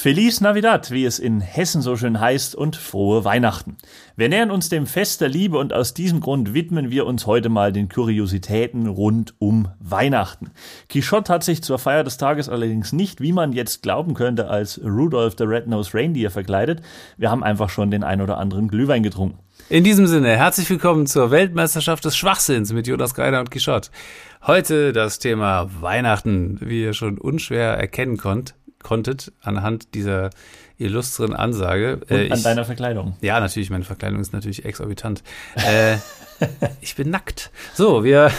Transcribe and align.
Feliz 0.00 0.40
Navidad, 0.40 0.90
wie 0.92 1.04
es 1.04 1.18
in 1.18 1.42
Hessen 1.42 1.82
so 1.82 1.94
schön 1.94 2.20
heißt, 2.20 2.54
und 2.54 2.74
frohe 2.74 3.26
Weihnachten. 3.26 3.76
Wir 4.16 4.30
nähern 4.30 4.50
uns 4.50 4.70
dem 4.70 4.86
Fest 4.86 5.20
der 5.20 5.28
Liebe 5.28 5.58
und 5.58 5.74
aus 5.74 5.92
diesem 5.92 6.20
Grund 6.20 6.54
widmen 6.54 6.90
wir 6.90 7.04
uns 7.04 7.26
heute 7.26 7.50
mal 7.50 7.70
den 7.70 7.90
Kuriositäten 7.90 8.86
rund 8.86 9.34
um 9.38 9.68
Weihnachten. 9.78 10.52
Quichotte 10.88 11.30
hat 11.30 11.44
sich 11.44 11.62
zur 11.62 11.78
Feier 11.78 12.02
des 12.02 12.16
Tages 12.16 12.48
allerdings 12.48 12.94
nicht, 12.94 13.20
wie 13.20 13.32
man 13.32 13.52
jetzt 13.52 13.82
glauben 13.82 14.14
könnte, 14.14 14.48
als 14.48 14.80
Rudolph 14.82 15.34
the 15.36 15.44
Red-Nosed 15.44 15.94
Reindeer 15.94 16.30
verkleidet. 16.30 16.80
Wir 17.18 17.30
haben 17.30 17.44
einfach 17.44 17.68
schon 17.68 17.90
den 17.90 18.02
ein 18.02 18.22
oder 18.22 18.38
anderen 18.38 18.68
Glühwein 18.68 19.02
getrunken. 19.02 19.38
In 19.68 19.84
diesem 19.84 20.06
Sinne, 20.06 20.36
herzlich 20.36 20.68
willkommen 20.70 21.06
zur 21.06 21.30
Weltmeisterschaft 21.30 22.04
des 22.04 22.16
Schwachsinns 22.16 22.72
mit 22.72 22.86
Jonas 22.86 23.14
Greiner 23.14 23.40
und 23.40 23.50
Quichotte. 23.50 23.90
Heute 24.46 24.92
das 24.92 25.18
Thema 25.18 25.68
Weihnachten, 25.80 26.58
wie 26.62 26.82
ihr 26.82 26.94
schon 26.94 27.18
unschwer 27.18 27.74
erkennen 27.74 28.16
konnt, 28.16 28.54
konntet 28.82 29.32
anhand 29.42 29.94
dieser 29.94 30.30
illustren 30.78 31.34
Ansage. 31.34 32.00
Und 32.08 32.10
äh, 32.10 32.30
an 32.30 32.42
deiner 32.42 32.64
Verkleidung. 32.64 33.16
Ja, 33.20 33.38
natürlich, 33.38 33.70
meine 33.70 33.84
Verkleidung 33.84 34.20
ist 34.20 34.32
natürlich 34.32 34.64
exorbitant. 34.64 35.22
äh, 35.54 35.96
ich 36.80 36.94
bin 36.94 37.10
nackt. 37.10 37.50
So, 37.74 38.02
wir 38.02 38.30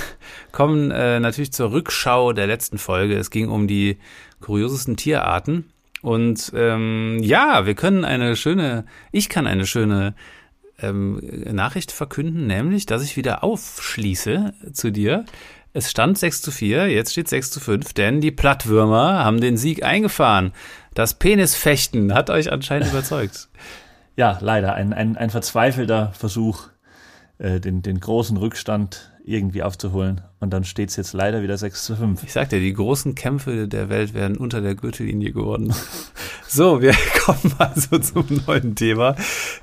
kommen 0.51 0.91
äh, 0.91 1.19
natürlich 1.19 1.53
zur 1.53 1.71
Rückschau 1.71 2.33
der 2.33 2.47
letzten 2.47 2.77
Folge. 2.77 3.15
Es 3.15 3.29
ging 3.29 3.49
um 3.49 3.67
die 3.67 3.97
kuriosesten 4.39 4.97
Tierarten. 4.97 5.65
Und 6.01 6.51
ähm, 6.55 7.19
ja, 7.21 7.67
wir 7.67 7.75
können 7.75 8.05
eine 8.05 8.35
schöne, 8.35 8.85
ich 9.11 9.29
kann 9.29 9.45
eine 9.45 9.67
schöne 9.67 10.15
ähm, 10.81 11.21
Nachricht 11.51 11.91
verkünden, 11.91 12.47
nämlich, 12.47 12.87
dass 12.87 13.03
ich 13.03 13.17
wieder 13.17 13.43
aufschließe 13.43 14.53
zu 14.73 14.91
dir. 14.91 15.25
Es 15.73 15.89
stand 15.89 16.17
6 16.17 16.41
zu 16.41 16.51
4, 16.51 16.89
jetzt 16.89 17.13
steht 17.13 17.29
6 17.29 17.51
zu 17.51 17.59
5, 17.61 17.93
denn 17.93 18.19
die 18.19 18.31
Plattwürmer 18.31 19.23
haben 19.23 19.39
den 19.39 19.55
Sieg 19.55 19.83
eingefahren. 19.83 20.51
Das 20.93 21.13
Penisfechten 21.13 22.13
hat 22.13 22.29
euch 22.29 22.51
anscheinend 22.51 22.89
überzeugt. 22.91 23.47
Ja, 24.17 24.37
leider. 24.41 24.73
Ein, 24.73 24.91
ein, 24.91 25.15
ein 25.15 25.29
verzweifelter 25.29 26.11
Versuch, 26.11 26.67
äh, 27.37 27.61
den, 27.61 27.81
den 27.81 27.99
großen 27.99 28.35
Rückstand 28.35 29.13
irgendwie 29.23 29.63
aufzuholen. 29.63 30.21
Und 30.41 30.49
dann 30.49 30.63
steht 30.63 30.89
es 30.89 30.95
jetzt 30.95 31.13
leider 31.13 31.43
wieder 31.43 31.55
6 31.55 31.85
zu 31.85 31.95
5. 31.95 32.23
Ich 32.23 32.33
sagte, 32.33 32.59
die 32.59 32.73
großen 32.73 33.13
Kämpfe 33.13 33.67
der 33.67 33.89
Welt 33.89 34.15
werden 34.15 34.37
unter 34.37 34.59
der 34.59 34.73
Gürtellinie 34.73 35.31
geworden. 35.31 35.71
so, 36.47 36.81
wir 36.81 36.95
kommen 37.23 37.53
also 37.59 37.99
zum 37.99 38.25
neuen 38.47 38.73
Thema. 38.73 39.15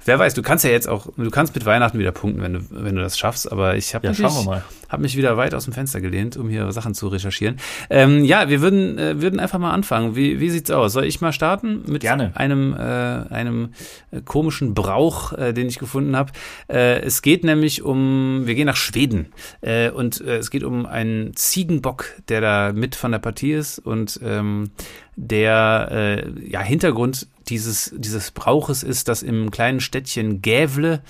Wer 0.04 0.20
weiß, 0.20 0.34
du 0.34 0.42
kannst 0.42 0.64
ja 0.64 0.70
jetzt 0.70 0.88
auch, 0.88 1.08
du 1.16 1.30
kannst 1.30 1.56
mit 1.56 1.66
Weihnachten 1.66 1.98
wieder 1.98 2.12
punkten, 2.12 2.40
wenn 2.42 2.52
du, 2.54 2.60
wenn 2.70 2.94
du 2.94 3.02
das 3.02 3.18
schaffst, 3.18 3.50
aber 3.50 3.76
ich 3.76 3.92
habe 3.96 4.06
ja, 4.06 4.30
mal 4.44 4.62
habe 4.88 5.02
mich 5.02 5.16
wieder 5.16 5.36
weit 5.36 5.54
aus 5.54 5.64
dem 5.64 5.74
Fenster 5.74 6.00
gelehnt, 6.00 6.36
um 6.36 6.48
hier 6.48 6.72
Sachen 6.72 6.94
zu 6.94 7.08
recherchieren. 7.08 7.56
Ähm, 7.90 8.24
ja, 8.24 8.48
wir 8.48 8.60
würden, 8.60 8.98
äh, 8.98 9.20
würden 9.20 9.38
einfach 9.38 9.58
mal 9.58 9.72
anfangen. 9.72 10.16
Wie, 10.16 10.40
wie 10.40 10.50
sieht's 10.50 10.70
aus? 10.70 10.92
Soll 10.92 11.04
ich 11.04 11.20
mal 11.20 11.32
starten 11.32 11.82
mit 11.86 12.02
Gerne. 12.02 12.32
einem, 12.34 12.72
äh, 12.72 12.78
einem 12.78 13.70
äh, 14.10 14.22
komischen 14.22 14.74
Brauch, 14.74 15.32
äh, 15.34 15.52
den 15.52 15.68
ich 15.68 15.78
gefunden 15.78 16.16
habe? 16.16 16.32
Äh, 16.68 17.00
es 17.00 17.22
geht 17.22 17.44
nämlich 17.44 17.82
um, 17.82 18.42
wir 18.46 18.54
gehen 18.54 18.66
nach 18.66 18.76
Schweden 18.76 19.32
äh, 19.60 19.90
und 19.90 20.20
es 20.20 20.50
geht 20.50 20.64
um 20.64 20.67
einen 20.86 21.34
Ziegenbock, 21.36 22.06
der 22.28 22.40
da 22.40 22.72
mit 22.72 22.94
von 22.94 23.12
der 23.12 23.18
Partie 23.18 23.52
ist 23.52 23.78
und 23.78 24.20
ähm, 24.22 24.70
der 25.16 25.88
äh, 25.90 26.48
ja, 26.48 26.60
Hintergrund 26.60 27.26
dieses, 27.48 27.92
dieses 27.96 28.30
Brauches 28.30 28.82
ist, 28.82 29.08
dass 29.08 29.22
im 29.22 29.50
kleinen 29.50 29.80
Städtchen 29.80 30.42
Gävle, 30.42 31.02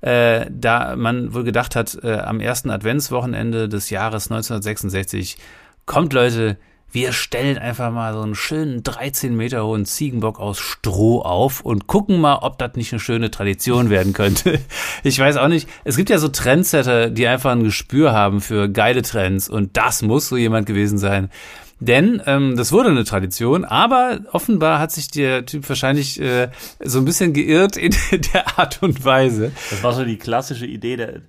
äh, 0.00 0.46
da 0.50 0.94
man 0.96 1.34
wohl 1.34 1.44
gedacht 1.44 1.74
hat, 1.76 1.98
äh, 2.02 2.18
am 2.18 2.40
ersten 2.40 2.70
Adventswochenende 2.70 3.68
des 3.68 3.90
Jahres 3.90 4.30
1966, 4.30 5.38
kommt 5.86 6.12
Leute, 6.12 6.58
wir 6.92 7.12
stellen 7.12 7.58
einfach 7.58 7.90
mal 7.92 8.14
so 8.14 8.20
einen 8.20 8.34
schönen 8.34 8.82
13 8.82 9.36
Meter 9.36 9.64
hohen 9.66 9.84
Ziegenbock 9.84 10.40
aus 10.40 10.58
Stroh 10.58 11.20
auf 11.20 11.60
und 11.60 11.86
gucken 11.86 12.20
mal, 12.20 12.36
ob 12.36 12.58
das 12.58 12.74
nicht 12.74 12.92
eine 12.92 13.00
schöne 13.00 13.30
Tradition 13.30 13.90
werden 13.90 14.12
könnte. 14.12 14.60
Ich 15.02 15.18
weiß 15.18 15.36
auch 15.36 15.48
nicht. 15.48 15.68
Es 15.84 15.96
gibt 15.96 16.10
ja 16.10 16.18
so 16.18 16.28
Trendsetter, 16.28 17.10
die 17.10 17.28
einfach 17.28 17.52
ein 17.52 17.62
Gespür 17.62 18.12
haben 18.12 18.40
für 18.40 18.68
geile 18.68 19.02
Trends 19.02 19.48
und 19.48 19.76
das 19.76 20.02
muss 20.02 20.28
so 20.28 20.36
jemand 20.36 20.66
gewesen 20.66 20.98
sein. 20.98 21.30
Denn 21.78 22.22
ähm, 22.26 22.56
das 22.56 22.72
wurde 22.72 22.88
eine 22.88 23.04
Tradition, 23.04 23.64
aber 23.64 24.20
offenbar 24.32 24.78
hat 24.78 24.92
sich 24.92 25.08
der 25.08 25.44
Typ 25.44 25.68
wahrscheinlich 25.68 26.20
äh, 26.20 26.48
so 26.82 26.98
ein 26.98 27.04
bisschen 27.04 27.34
geirrt 27.34 27.76
in 27.76 27.94
der 28.32 28.58
Art 28.58 28.82
und 28.82 29.04
Weise. 29.04 29.52
Das 29.70 29.82
war 29.82 29.92
so 29.92 30.04
die 30.04 30.16
klassische 30.16 30.66
Idee, 30.66 30.96
der, 30.96 31.20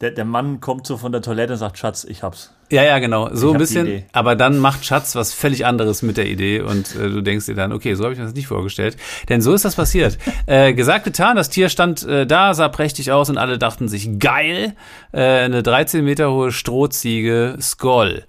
der, 0.00 0.12
der 0.12 0.24
Mann 0.24 0.60
kommt 0.60 0.86
so 0.86 0.96
von 0.96 1.10
der 1.10 1.22
Toilette 1.22 1.54
und 1.54 1.58
sagt, 1.58 1.76
Schatz, 1.76 2.04
ich 2.04 2.22
hab's. 2.22 2.54
Ja, 2.70 2.84
ja, 2.84 2.98
genau. 3.00 3.34
So 3.34 3.48
ich 3.48 3.54
ein 3.54 3.58
bisschen. 3.58 4.04
Aber 4.12 4.36
dann 4.36 4.58
macht 4.58 4.84
Schatz 4.84 5.16
was 5.16 5.32
völlig 5.34 5.66
anderes 5.66 6.02
mit 6.02 6.16
der 6.16 6.26
Idee 6.26 6.60
und 6.60 6.94
äh, 6.94 7.08
du 7.08 7.20
denkst 7.20 7.46
dir 7.46 7.56
dann, 7.56 7.72
okay, 7.72 7.94
so 7.94 8.04
habe 8.04 8.12
ich 8.12 8.18
mir 8.18 8.26
das 8.26 8.34
nicht 8.34 8.46
vorgestellt. 8.46 8.96
Denn 9.28 9.40
so 9.40 9.54
ist 9.54 9.64
das 9.64 9.74
passiert. 9.74 10.18
äh, 10.46 10.72
gesagt, 10.72 11.04
getan, 11.04 11.34
das 11.34 11.50
Tier 11.50 11.68
stand 11.68 12.06
äh, 12.06 12.26
da, 12.26 12.54
sah 12.54 12.68
prächtig 12.68 13.10
aus 13.10 13.28
und 13.28 13.38
alle 13.38 13.58
dachten 13.58 13.88
sich, 13.88 14.20
geil, 14.20 14.74
äh, 15.12 15.20
eine 15.20 15.64
13 15.64 16.04
Meter 16.04 16.30
hohe 16.30 16.52
Strohziege, 16.52 17.56
Skoll. 17.60 18.24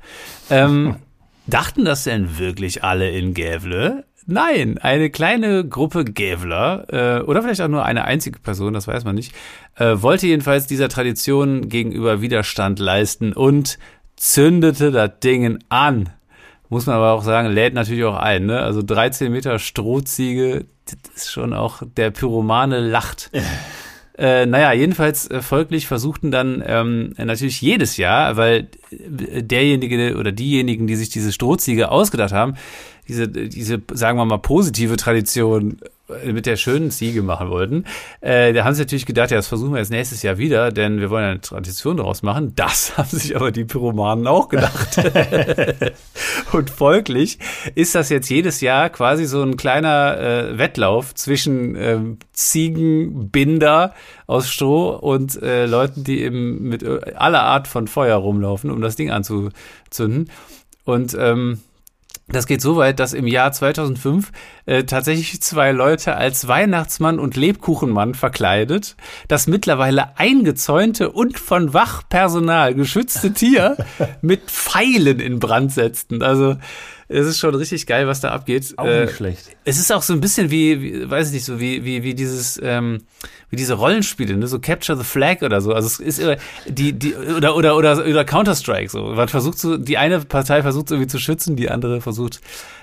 Ähm, 0.49 0.95
Dachten 1.49 1.85
das 1.85 2.03
denn 2.03 2.37
wirklich 2.37 2.83
alle 2.83 3.09
in 3.09 3.33
Gävle? 3.33 4.05
Nein, 4.25 4.77
eine 4.77 5.09
kleine 5.09 5.67
Gruppe 5.67 6.05
Gävler 6.05 6.85
äh, 6.89 7.23
oder 7.23 7.41
vielleicht 7.41 7.61
auch 7.61 7.67
nur 7.67 7.83
eine 7.83 8.05
einzige 8.05 8.37
Person, 8.37 8.73
das 8.73 8.87
weiß 8.87 9.03
man 9.03 9.15
nicht, 9.15 9.33
äh, 9.75 9.95
wollte 9.95 10.27
jedenfalls 10.27 10.67
dieser 10.67 10.87
Tradition 10.89 11.67
gegenüber 11.67 12.21
Widerstand 12.21 12.77
leisten 12.77 13.33
und 13.33 13.79
zündete 14.15 14.91
das 14.91 15.19
Ding 15.23 15.57
an. 15.69 16.09
Muss 16.69 16.85
man 16.85 16.97
aber 16.97 17.13
auch 17.13 17.23
sagen, 17.23 17.49
lädt 17.49 17.73
natürlich 17.73 18.03
auch 18.03 18.17
ein. 18.17 18.45
Ne? 18.45 18.59
Also 18.59 18.83
13 18.83 19.31
Meter 19.31 19.57
Strohziege, 19.57 20.65
das 20.85 21.23
ist 21.23 21.31
schon 21.31 21.53
auch, 21.53 21.81
der 21.97 22.11
Pyromane 22.11 22.79
lacht. 22.79 23.31
Äh, 24.19 24.45
naja, 24.47 24.73
jedenfalls 24.73 25.31
äh, 25.31 25.41
folglich 25.41 25.87
versuchten 25.87 26.29
dann 26.29 26.61
ähm, 26.65 27.13
natürlich 27.17 27.61
jedes 27.61 27.95
Jahr, 27.95 28.35
weil 28.35 28.67
derjenige 28.91 30.17
oder 30.17 30.33
diejenigen, 30.33 30.87
die 30.87 30.97
sich 30.97 31.09
diese 31.09 31.31
Strohziege 31.31 31.89
ausgedacht 31.89 32.33
haben, 32.33 32.55
diese, 33.07 33.29
diese, 33.29 33.81
sagen 33.93 34.17
wir 34.17 34.25
mal, 34.25 34.39
positive 34.39 34.97
Tradition 34.97 35.77
äh, 35.81 35.89
mit 36.25 36.45
der 36.45 36.55
schönen 36.55 36.91
Ziege 36.91 37.21
machen 37.21 37.49
wollten. 37.49 37.85
Äh, 38.21 38.53
da 38.53 38.63
haben 38.63 38.73
sie 38.73 38.81
natürlich 38.81 39.05
gedacht, 39.05 39.31
ja, 39.31 39.37
das 39.37 39.47
versuchen 39.47 39.73
wir 39.73 39.79
jetzt 39.79 39.91
nächstes 39.91 40.23
Jahr 40.23 40.37
wieder, 40.37 40.71
denn 40.71 40.99
wir 40.99 41.09
wollen 41.09 41.25
eine 41.25 41.41
Tradition 41.41 41.97
daraus 41.97 42.23
machen. 42.23 42.53
Das 42.55 42.97
haben 42.97 43.09
sich 43.09 43.35
aber 43.35 43.51
die 43.51 43.65
Pyromanen 43.65 44.27
auch 44.27 44.49
gedacht. 44.49 44.99
und 46.51 46.69
folglich 46.69 47.39
ist 47.75 47.95
das 47.95 48.09
jetzt 48.09 48.29
jedes 48.29 48.61
Jahr 48.61 48.89
quasi 48.89 49.25
so 49.25 49.41
ein 49.41 49.57
kleiner 49.57 50.17
äh, 50.19 50.57
Wettlauf 50.57 51.13
zwischen 51.15 51.75
ähm, 51.75 52.17
Ziegenbinder 52.33 53.93
aus 54.27 54.49
Stroh 54.49 54.89
und 54.89 55.41
äh, 55.41 55.65
Leuten, 55.65 56.03
die 56.03 56.21
eben 56.21 56.63
mit 56.63 56.83
äh, 56.83 57.13
aller 57.15 57.43
Art 57.43 57.67
von 57.67 57.87
Feuer 57.87 58.17
rumlaufen, 58.17 58.71
um 58.71 58.81
das 58.81 58.95
Ding 58.95 59.11
anzuzünden. 59.11 60.29
Und 60.85 61.15
ähm, 61.19 61.59
das 62.31 62.47
geht 62.47 62.61
so 62.61 62.77
weit, 62.77 62.99
dass 62.99 63.13
im 63.13 63.27
Jahr 63.27 63.51
2005 63.51 64.31
äh, 64.65 64.83
tatsächlich 64.83 65.41
zwei 65.41 65.71
Leute 65.71 66.15
als 66.15 66.47
Weihnachtsmann 66.47 67.19
und 67.19 67.35
Lebkuchenmann 67.35 68.13
verkleidet 68.13 68.95
das 69.27 69.47
mittlerweile 69.47 70.17
eingezäunte 70.17 71.11
und 71.11 71.39
von 71.39 71.73
Wachpersonal 71.73 72.73
geschützte 72.75 73.33
Tier 73.33 73.77
mit 74.21 74.51
Pfeilen 74.51 75.19
in 75.19 75.39
Brand 75.39 75.71
setzten. 75.71 76.21
Also 76.21 76.57
es 77.11 77.25
ist 77.25 77.39
schon 77.39 77.55
richtig 77.55 77.87
geil, 77.87 78.07
was 78.07 78.21
da 78.21 78.29
abgeht. 78.29 78.75
Auch 78.77 78.85
nicht 78.85 78.93
äh, 78.93 79.07
schlecht. 79.09 79.57
Es 79.65 79.79
ist 79.79 79.91
auch 79.91 80.03
so 80.03 80.13
ein 80.13 80.21
bisschen 80.21 80.51
wie, 80.51 80.81
wie 80.81 81.09
weiß 81.09 81.27
ich 81.27 81.33
nicht, 81.33 81.45
so 81.45 81.59
wie, 81.59 81.83
wie, 81.83 82.03
wie 82.03 82.13
dieses, 82.13 82.59
ähm, 82.63 83.01
wie 83.49 83.55
diese 83.55 83.73
Rollenspiele, 83.73 84.37
ne? 84.37 84.47
so 84.47 84.59
Capture 84.59 84.95
the 84.95 85.03
Flag 85.03 85.41
oder 85.41 85.59
so. 85.59 85.73
Also 85.73 85.87
es 85.87 85.99
ist 85.99 86.37
die, 86.67 86.93
die, 86.93 87.15
oder, 87.15 87.55
oder, 87.55 87.75
oder, 87.75 88.05
oder 88.05 88.23
Counter-Strike, 88.23 88.89
so. 88.89 89.05
Man 89.05 89.27
versucht 89.27 89.57
so, 89.57 89.77
die 89.77 89.97
eine 89.97 90.19
Partei 90.19 90.61
versucht 90.61 90.91
irgendwie 90.91 91.07
zu 91.07 91.17
schützen, 91.17 91.55
die 91.55 91.71
andere 91.71 91.99
versucht, 91.99 92.41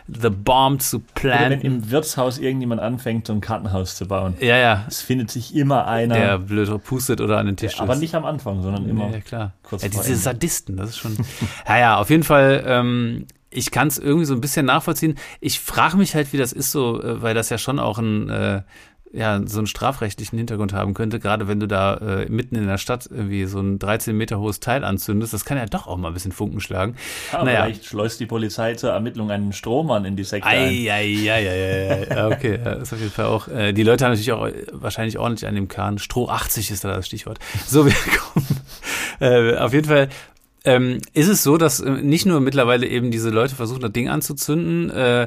the 0.09 0.29
bomb 0.31 0.83
zu 0.83 0.99
planen. 0.99 1.51
wenn 1.51 1.61
im 1.61 1.91
Wirtshaus 1.93 2.39
irgendjemand 2.39 2.81
anfängt, 2.81 3.29
so 3.29 3.33
ein 3.33 3.41
Kartenhaus 3.41 3.95
zu 3.95 4.07
bauen. 4.07 4.35
Ja, 4.41 4.57
ja. 4.57 4.85
Es 4.89 5.03
findet 5.03 5.31
sich 5.31 5.55
immer 5.55 5.87
einer. 5.87 6.15
Der 6.15 6.39
blöd 6.39 6.69
pustet 6.83 7.21
oder 7.21 7.39
an 7.39 7.47
den 7.47 7.57
Tisch. 7.57 7.77
Ja, 7.77 7.83
aber 7.83 7.95
nicht 7.95 8.15
am 8.17 8.25
Anfang, 8.25 8.63
sondern 8.63 8.89
immer. 8.89 9.11
Ja, 9.11 9.21
klar. 9.21 9.53
Kurz 9.63 9.83
ja, 9.83 9.89
diese 9.89 10.17
Sadisten, 10.17 10.77
das 10.77 10.91
ist 10.91 10.99
schon. 10.99 11.17
ja, 11.69 11.79
ja, 11.79 11.97
auf 11.99 12.11
jeden 12.11 12.25
Fall 12.25 12.65
ähm, 12.67 13.27
ich 13.51 13.71
kann 13.71 13.89
es 13.89 13.99
irgendwie 13.99 14.27
so 14.27 14.35
ein 14.35 14.41
bisschen 14.41 14.67
nachvollziehen. 14.67 15.17
Ich 15.41 15.61
frage 15.61 15.97
mich 15.97 16.15
halt, 16.15 16.33
wie 16.33 16.37
das 16.37 16.53
ist 16.53 16.73
so, 16.73 17.03
äh, 17.03 17.23
weil 17.23 17.35
das 17.35 17.51
ja 17.51 17.59
schon 17.59 17.79
auch 17.79 17.99
ein 17.99 18.29
äh, 18.29 18.63
ja, 19.13 19.41
so 19.47 19.59
einen 19.59 19.67
strafrechtlichen 19.67 20.37
Hintergrund 20.37 20.73
haben 20.73 20.93
könnte, 20.93 21.19
gerade 21.19 21.49
wenn 21.49 21.61
du 21.61 21.67
da 21.67 21.95
äh, 21.95 22.29
mitten 22.29 22.55
in 22.57 22.67
der 22.67 22.77
Stadt 22.77 23.09
irgendwie 23.11 23.47
so 23.47 23.61
ein 23.61 23.79
13 23.79 24.17
Meter 24.17 24.39
hohes 24.39 24.61
Teil 24.61 24.85
anzündest, 24.85 25.33
das 25.33 25.45
kann 25.45 25.57
ja 25.57 25.67
doch 25.67 25.87
auch 25.87 25.97
mal 25.97 26.09
ein 26.09 26.15
bisschen 26.15 26.33
Funken 26.33 26.61
schlagen. 26.61 26.97
Ja, 27.33 27.43
naja. 27.43 27.65
Vielleicht 27.65 27.87
schleust 27.87 28.21
die 28.21 28.27
Polizei 28.27 28.75
zur 28.75 28.91
Ermittlung 28.91 29.31
einen 29.31 29.53
Strohmann 29.53 30.05
in 30.05 30.17
die 30.17 30.25
Sekte 30.25 30.49
ein. 30.49 30.73
Ja, 30.73 30.99
ja, 30.99 31.39
ja, 31.39 31.97
ja, 31.97 32.27
okay, 32.29 32.59
ja, 32.63 32.73
ist 32.73 32.93
auf 32.93 32.99
jeden 32.99 33.13
Fall 33.13 33.27
auch, 33.27 33.49
äh, 33.49 33.73
die 33.73 33.85
Leute 33.85 34.05
haben 34.05 34.13
natürlich 34.13 34.33
auch 34.33 34.49
wahrscheinlich 34.73 35.19
ordentlich 35.19 35.49
an 35.49 35.55
dem 35.55 35.69
Kahn, 35.69 35.99
Stroh 35.99 36.29
80 36.29 36.71
ist 36.71 36.85
da 36.85 36.95
das 36.95 37.07
Stichwort. 37.07 37.39
So, 37.67 37.87
wir 37.87 37.95
kommen, 38.35 38.47
äh, 39.21 39.57
auf 39.57 39.73
jeden 39.73 39.89
Fall 39.89 40.09
ähm, 40.67 40.99
ist 41.15 41.29
es 41.29 41.43
so, 41.43 41.57
dass 41.57 41.81
äh, 41.81 41.91
nicht 41.91 42.27
nur 42.27 42.41
mittlerweile 42.41 42.87
eben 42.87 43.11
diese 43.11 43.31
Leute 43.31 43.55
versuchen, 43.55 43.81
das 43.81 43.93
Ding 43.93 44.11
anzuzünden, 44.11 44.91
äh, 44.91 45.27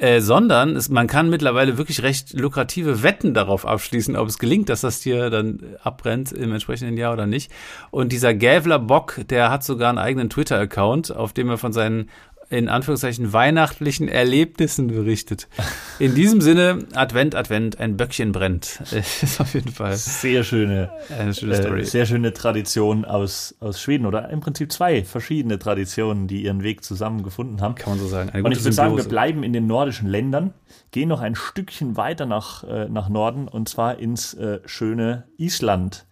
Äh, 0.00 0.20
sondern 0.20 0.76
es, 0.76 0.90
man 0.90 1.08
kann 1.08 1.28
mittlerweile 1.28 1.76
wirklich 1.76 2.04
recht 2.04 2.32
lukrative 2.32 3.02
Wetten 3.02 3.34
darauf 3.34 3.66
abschließen, 3.66 4.14
ob 4.14 4.28
es 4.28 4.38
gelingt, 4.38 4.68
dass 4.68 4.82
das 4.82 5.00
Tier 5.00 5.28
dann 5.28 5.58
abbrennt 5.82 6.30
im 6.30 6.52
entsprechenden 6.52 6.96
Jahr 6.96 7.12
oder 7.12 7.26
nicht. 7.26 7.50
Und 7.90 8.12
dieser 8.12 8.32
Gävler 8.32 8.78
Bock, 8.78 9.18
der 9.28 9.50
hat 9.50 9.64
sogar 9.64 9.88
einen 9.88 9.98
eigenen 9.98 10.30
Twitter-Account, 10.30 11.10
auf 11.10 11.32
dem 11.32 11.48
er 11.50 11.58
von 11.58 11.72
seinen 11.72 12.10
in 12.50 12.68
Anführungszeichen 12.68 13.32
weihnachtlichen 13.32 14.08
Erlebnissen 14.08 14.88
berichtet. 14.88 15.48
In 15.98 16.14
diesem 16.14 16.40
Sinne, 16.40 16.86
Advent, 16.94 17.34
Advent, 17.34 17.78
ein 17.78 17.96
Böckchen 17.96 18.32
brennt. 18.32 18.80
ist 18.90 19.40
auf 19.40 19.52
jeden 19.54 19.70
Fall. 19.70 19.96
Sehr 19.96 20.44
schöne, 20.44 20.90
eine 21.16 21.34
schöne 21.34 21.54
äh, 21.54 21.62
Story. 21.62 21.80
Äh, 21.82 21.84
sehr 21.84 22.06
schöne 22.06 22.32
Tradition 22.32 23.04
aus, 23.04 23.54
aus 23.60 23.80
Schweden 23.80 24.06
oder 24.06 24.30
im 24.30 24.40
Prinzip 24.40 24.72
zwei 24.72 25.04
verschiedene 25.04 25.58
Traditionen, 25.58 26.26
die 26.26 26.42
ihren 26.42 26.62
Weg 26.62 26.84
zusammengefunden 26.84 27.60
haben. 27.60 27.74
Kann 27.74 27.92
man 27.92 27.98
so 27.98 28.08
sagen. 28.08 28.30
und 28.42 28.52
ich 28.52 28.64
würde 28.64 28.72
sagen, 28.72 28.96
wir 28.96 29.04
bleiben 29.04 29.42
in 29.42 29.52
den 29.52 29.66
nordischen 29.66 30.08
Ländern, 30.08 30.54
gehen 30.90 31.10
noch 31.10 31.20
ein 31.20 31.34
Stückchen 31.34 31.98
weiter 31.98 32.24
nach, 32.24 32.64
äh, 32.64 32.88
nach 32.88 33.10
Norden 33.10 33.46
und 33.46 33.68
zwar 33.68 33.98
ins 33.98 34.32
äh, 34.34 34.60
schöne 34.64 35.24
Island. 35.36 36.06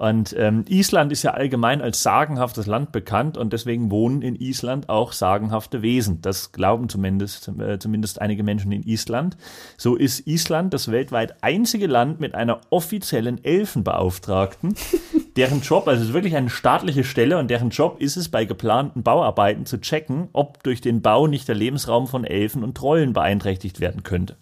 Und 0.00 0.34
ähm, 0.38 0.64
Island 0.66 1.12
ist 1.12 1.24
ja 1.24 1.32
allgemein 1.32 1.82
als 1.82 2.02
sagenhaftes 2.02 2.66
Land 2.66 2.90
bekannt 2.90 3.36
und 3.36 3.52
deswegen 3.52 3.90
wohnen 3.90 4.22
in 4.22 4.34
Island 4.34 4.88
auch 4.88 5.12
sagenhafte 5.12 5.82
Wesen. 5.82 6.22
Das 6.22 6.52
glauben 6.52 6.88
zumindest, 6.88 7.48
äh, 7.48 7.78
zumindest 7.78 8.18
einige 8.18 8.42
Menschen 8.42 8.72
in 8.72 8.82
Island. 8.82 9.36
So 9.76 9.96
ist 9.96 10.26
Island 10.26 10.72
das 10.72 10.90
weltweit 10.90 11.42
einzige 11.42 11.86
Land 11.86 12.18
mit 12.18 12.34
einer 12.34 12.62
offiziellen 12.70 13.44
Elfenbeauftragten, 13.44 14.74
deren 15.36 15.60
Job, 15.60 15.86
also 15.86 16.00
es 16.00 16.08
ist 16.08 16.14
wirklich 16.14 16.34
eine 16.34 16.48
staatliche 16.48 17.04
Stelle 17.04 17.36
und 17.36 17.48
deren 17.48 17.68
Job 17.68 18.00
ist 18.00 18.16
es, 18.16 18.30
bei 18.30 18.46
geplanten 18.46 19.02
Bauarbeiten 19.02 19.66
zu 19.66 19.82
checken, 19.82 20.30
ob 20.32 20.62
durch 20.62 20.80
den 20.80 21.02
Bau 21.02 21.26
nicht 21.26 21.46
der 21.46 21.56
Lebensraum 21.56 22.06
von 22.06 22.24
Elfen 22.24 22.64
und 22.64 22.74
Trollen 22.74 23.12
beeinträchtigt 23.12 23.80
werden 23.80 24.02
könnte. 24.02 24.38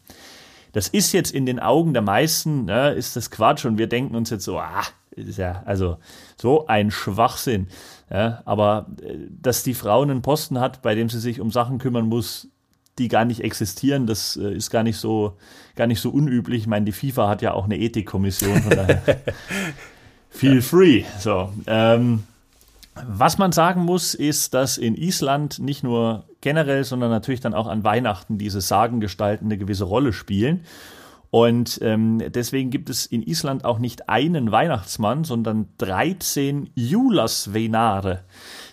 Das 0.70 0.86
ist 0.86 1.10
jetzt 1.10 1.32
in 1.32 1.46
den 1.46 1.58
Augen 1.58 1.94
der 1.94 2.02
meisten, 2.02 2.66
ne, 2.66 2.90
ist 2.90 3.16
das 3.16 3.32
Quatsch 3.32 3.64
und 3.64 3.76
wir 3.76 3.88
denken 3.88 4.14
uns 4.14 4.30
jetzt 4.30 4.44
so, 4.44 4.60
ah, 4.60 4.84
ist 5.26 5.38
ja 5.38 5.62
also 5.66 5.98
so 6.40 6.66
ein 6.66 6.90
Schwachsinn. 6.90 7.68
Ja, 8.10 8.42
aber 8.44 8.86
äh, 9.02 9.16
dass 9.28 9.62
die 9.62 9.74
Frau 9.74 10.02
einen 10.02 10.22
Posten 10.22 10.60
hat, 10.60 10.82
bei 10.82 10.94
dem 10.94 11.08
sie 11.08 11.20
sich 11.20 11.40
um 11.40 11.50
Sachen 11.50 11.78
kümmern 11.78 12.06
muss, 12.06 12.48
die 12.98 13.08
gar 13.08 13.24
nicht 13.24 13.40
existieren, 13.40 14.06
das 14.06 14.36
äh, 14.36 14.52
ist 14.52 14.70
gar 14.70 14.82
nicht 14.82 14.96
so, 14.96 15.36
gar 15.76 15.86
nicht 15.86 16.00
so 16.00 16.10
unüblich. 16.10 16.62
Ich 16.62 16.66
meine, 16.66 16.84
die 16.84 16.92
FIFA 16.92 17.28
hat 17.28 17.42
ja 17.42 17.52
auch 17.52 17.64
eine 17.64 17.78
Ethikkommission, 17.78 18.62
von 18.62 18.70
daher 18.70 19.02
feel 20.30 20.62
free. 20.62 21.04
So, 21.18 21.52
ähm, 21.66 22.24
was 23.06 23.38
man 23.38 23.52
sagen 23.52 23.84
muss, 23.84 24.14
ist, 24.14 24.54
dass 24.54 24.78
in 24.78 24.96
Island 24.96 25.58
nicht 25.60 25.84
nur 25.84 26.24
generell, 26.40 26.84
sondern 26.84 27.10
natürlich 27.10 27.40
dann 27.40 27.54
auch 27.54 27.66
an 27.66 27.84
Weihnachten 27.84 28.38
diese 28.38 28.60
Sagengestalten 28.60 29.46
eine 29.46 29.58
gewisse 29.58 29.84
Rolle 29.84 30.12
spielen. 30.12 30.64
Und 31.30 31.78
ähm, 31.82 32.22
deswegen 32.28 32.70
gibt 32.70 32.88
es 32.88 33.04
in 33.04 33.22
Island 33.22 33.64
auch 33.64 33.78
nicht 33.78 34.08
einen 34.08 34.50
Weihnachtsmann, 34.50 35.24
sondern 35.24 35.68
13 35.76 36.70
Julasvenare. 36.74 38.24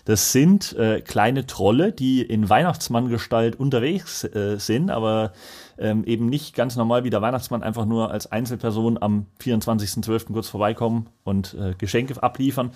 Das 0.05 0.31
sind 0.31 0.73
äh, 0.73 1.01
kleine 1.01 1.47
Trolle, 1.47 1.91
die 1.91 2.21
in 2.21 2.49
Weihnachtsmanngestalt 2.49 3.59
unterwegs 3.59 4.23
äh, 4.23 4.57
sind, 4.57 4.89
aber 4.89 5.33
ähm, 5.77 6.05
eben 6.05 6.27
nicht 6.27 6.55
ganz 6.55 6.77
normal 6.77 7.03
wie 7.03 7.09
der 7.09 7.21
Weihnachtsmann 7.21 7.61
einfach 7.61 7.85
nur 7.85 8.11
als 8.11 8.31
Einzelperson 8.31 9.01
am 9.01 9.25
24.12. 9.41 10.31
kurz 10.31 10.47
vorbeikommen 10.47 11.09
und 11.25 11.55
äh, 11.55 11.73
Geschenke 11.77 12.21
abliefern, 12.23 12.71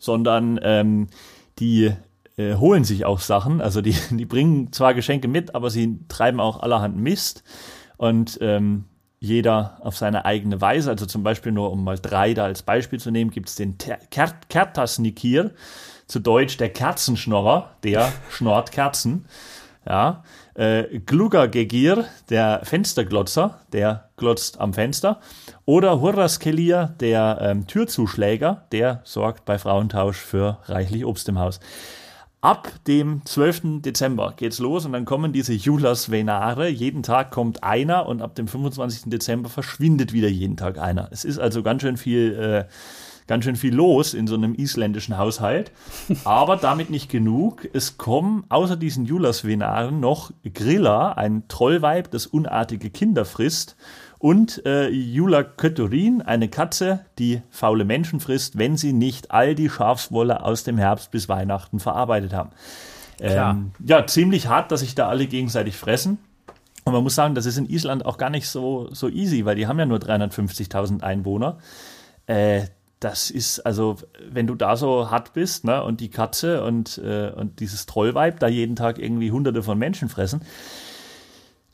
sondern 0.00 0.58
ähm, 0.62 1.06
die 1.60 1.92
äh, 2.36 2.54
holen 2.56 2.82
sich 2.82 3.04
auch 3.04 3.20
Sachen. 3.20 3.60
Also 3.60 3.80
die, 3.80 3.94
die 4.10 4.26
bringen 4.26 4.72
zwar 4.72 4.94
Geschenke 4.94 5.28
mit, 5.28 5.54
aber 5.54 5.70
sie 5.70 6.00
treiben 6.08 6.40
auch 6.40 6.60
allerhand 6.60 6.96
Mist. 6.96 7.44
Und 7.96 8.38
ähm, 8.40 8.86
jeder 9.20 9.76
auf 9.80 9.96
seine 9.96 10.24
eigene 10.24 10.60
Weise. 10.60 10.90
Also 10.90 11.06
zum 11.06 11.22
Beispiel 11.22 11.52
nur, 11.52 11.70
um 11.70 11.84
mal 11.84 11.98
drei 11.98 12.34
da 12.34 12.44
als 12.44 12.62
Beispiel 12.62 12.98
zu 12.98 13.10
nehmen, 13.10 13.30
gibt 13.30 13.48
es 13.48 13.54
den 13.54 13.76
Kertasnikir, 13.78 15.52
zu 16.06 16.18
Deutsch 16.18 16.56
der 16.56 16.70
Kerzenschnorrer, 16.70 17.70
der 17.84 18.10
schnorrt 18.30 18.72
Kerzen. 18.72 19.26
Ja, 19.86 20.24
äh, 20.54 21.00
Glugagegir, 21.00 22.04
der 22.28 22.60
Fensterglotzer, 22.64 23.60
der 23.72 24.10
glotzt 24.16 24.60
am 24.60 24.74
Fenster. 24.74 25.20
Oder 25.64 26.00
Hurraskelir, 26.00 26.94
der 27.00 27.38
ähm, 27.40 27.66
Türzuschläger, 27.66 28.66
der 28.70 29.00
sorgt 29.04 29.46
bei 29.46 29.58
Frauentausch 29.58 30.18
für 30.18 30.58
reichlich 30.66 31.06
Obst 31.06 31.28
im 31.30 31.38
Haus. 31.38 31.60
Ab 32.42 32.72
dem 32.86 33.20
12. 33.26 33.82
Dezember 33.82 34.32
geht's 34.34 34.60
los 34.60 34.86
und 34.86 34.92
dann 34.92 35.04
kommen 35.04 35.30
diese 35.30 35.52
Julas 35.52 36.10
Venare. 36.10 36.68
Jeden 36.70 37.02
Tag 37.02 37.30
kommt 37.32 37.62
einer 37.62 38.06
und 38.06 38.22
ab 38.22 38.34
dem 38.34 38.48
25. 38.48 39.10
Dezember 39.10 39.50
verschwindet 39.50 40.14
wieder 40.14 40.28
jeden 40.28 40.56
Tag 40.56 40.78
einer. 40.78 41.08
Es 41.10 41.26
ist 41.26 41.38
also 41.38 41.62
ganz 41.62 41.82
schön 41.82 41.98
viel, 41.98 42.32
äh, 42.32 42.64
ganz 43.26 43.44
schön 43.44 43.56
viel 43.56 43.74
los 43.74 44.14
in 44.14 44.26
so 44.26 44.36
einem 44.36 44.54
isländischen 44.54 45.18
Haushalt. 45.18 45.70
Aber 46.24 46.56
damit 46.56 46.88
nicht 46.88 47.10
genug. 47.10 47.68
Es 47.74 47.98
kommen 47.98 48.44
außer 48.48 48.76
diesen 48.76 49.04
Julas 49.04 49.44
Venaren 49.44 50.00
noch 50.00 50.30
Grilla, 50.42 51.12
ein 51.12 51.46
Trollweib, 51.48 52.10
das 52.10 52.26
unartige 52.26 52.88
Kinder 52.88 53.26
frisst 53.26 53.76
und 54.20 54.64
äh, 54.66 54.90
Jula 54.90 55.42
Kötturin, 55.42 56.20
eine 56.20 56.48
Katze, 56.48 57.06
die 57.18 57.40
faule 57.48 57.86
Menschen 57.86 58.20
frisst, 58.20 58.58
wenn 58.58 58.76
sie 58.76 58.92
nicht 58.92 59.30
all 59.30 59.54
die 59.54 59.70
Schafswolle 59.70 60.44
aus 60.44 60.62
dem 60.62 60.76
Herbst 60.76 61.10
bis 61.10 61.30
Weihnachten 61.30 61.80
verarbeitet 61.80 62.34
haben. 62.34 62.50
Ähm, 63.18 63.72
ja, 63.82 64.06
ziemlich 64.06 64.46
hart, 64.46 64.70
dass 64.72 64.80
sich 64.80 64.94
da 64.94 65.08
alle 65.08 65.26
gegenseitig 65.26 65.74
fressen. 65.74 66.18
Und 66.84 66.92
man 66.92 67.02
muss 67.02 67.14
sagen, 67.14 67.34
das 67.34 67.46
ist 67.46 67.56
in 67.56 67.68
Island 67.68 68.04
auch 68.04 68.18
gar 68.18 68.28
nicht 68.28 68.46
so, 68.46 68.88
so 68.92 69.08
easy, 69.08 69.46
weil 69.46 69.56
die 69.56 69.66
haben 69.66 69.78
ja 69.78 69.86
nur 69.86 69.98
350.000 69.98 71.02
Einwohner. 71.02 71.56
Äh, 72.26 72.66
das 73.00 73.30
ist, 73.30 73.60
also, 73.60 73.96
wenn 74.30 74.46
du 74.46 74.54
da 74.54 74.76
so 74.76 75.10
hart 75.10 75.32
bist, 75.32 75.64
ne, 75.64 75.82
und 75.82 76.00
die 76.00 76.10
Katze 76.10 76.62
und, 76.62 76.98
äh, 76.98 77.30
und 77.30 77.60
dieses 77.60 77.86
Trollweib 77.86 78.38
da 78.38 78.48
jeden 78.48 78.76
Tag 78.76 78.98
irgendwie 78.98 79.30
hunderte 79.30 79.62
von 79.62 79.78
Menschen 79.78 80.10
fressen, 80.10 80.42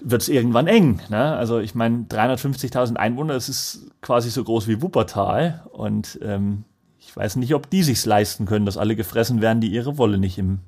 wird 0.02 0.22
es 0.22 0.28
irgendwann 0.28 0.66
eng. 0.66 1.00
Ne? 1.08 1.36
Also 1.36 1.58
ich 1.58 1.74
meine, 1.74 2.06
350.000 2.08 2.96
Einwohner, 2.96 3.34
das 3.34 3.48
ist 3.48 3.90
quasi 4.02 4.30
so 4.30 4.44
groß 4.44 4.68
wie 4.68 4.82
Wuppertal. 4.82 5.64
Und 5.72 6.18
ähm, 6.22 6.64
ich 6.98 7.16
weiß 7.16 7.36
nicht, 7.36 7.54
ob 7.54 7.70
die 7.70 7.82
sich's 7.82 8.04
leisten 8.04 8.46
können, 8.46 8.66
dass 8.66 8.76
alle 8.76 8.96
gefressen 8.96 9.40
werden, 9.40 9.60
die 9.60 9.68
ihre 9.68 9.98
Wolle 9.98 10.18
nicht 10.18 10.38
im, 10.38 10.60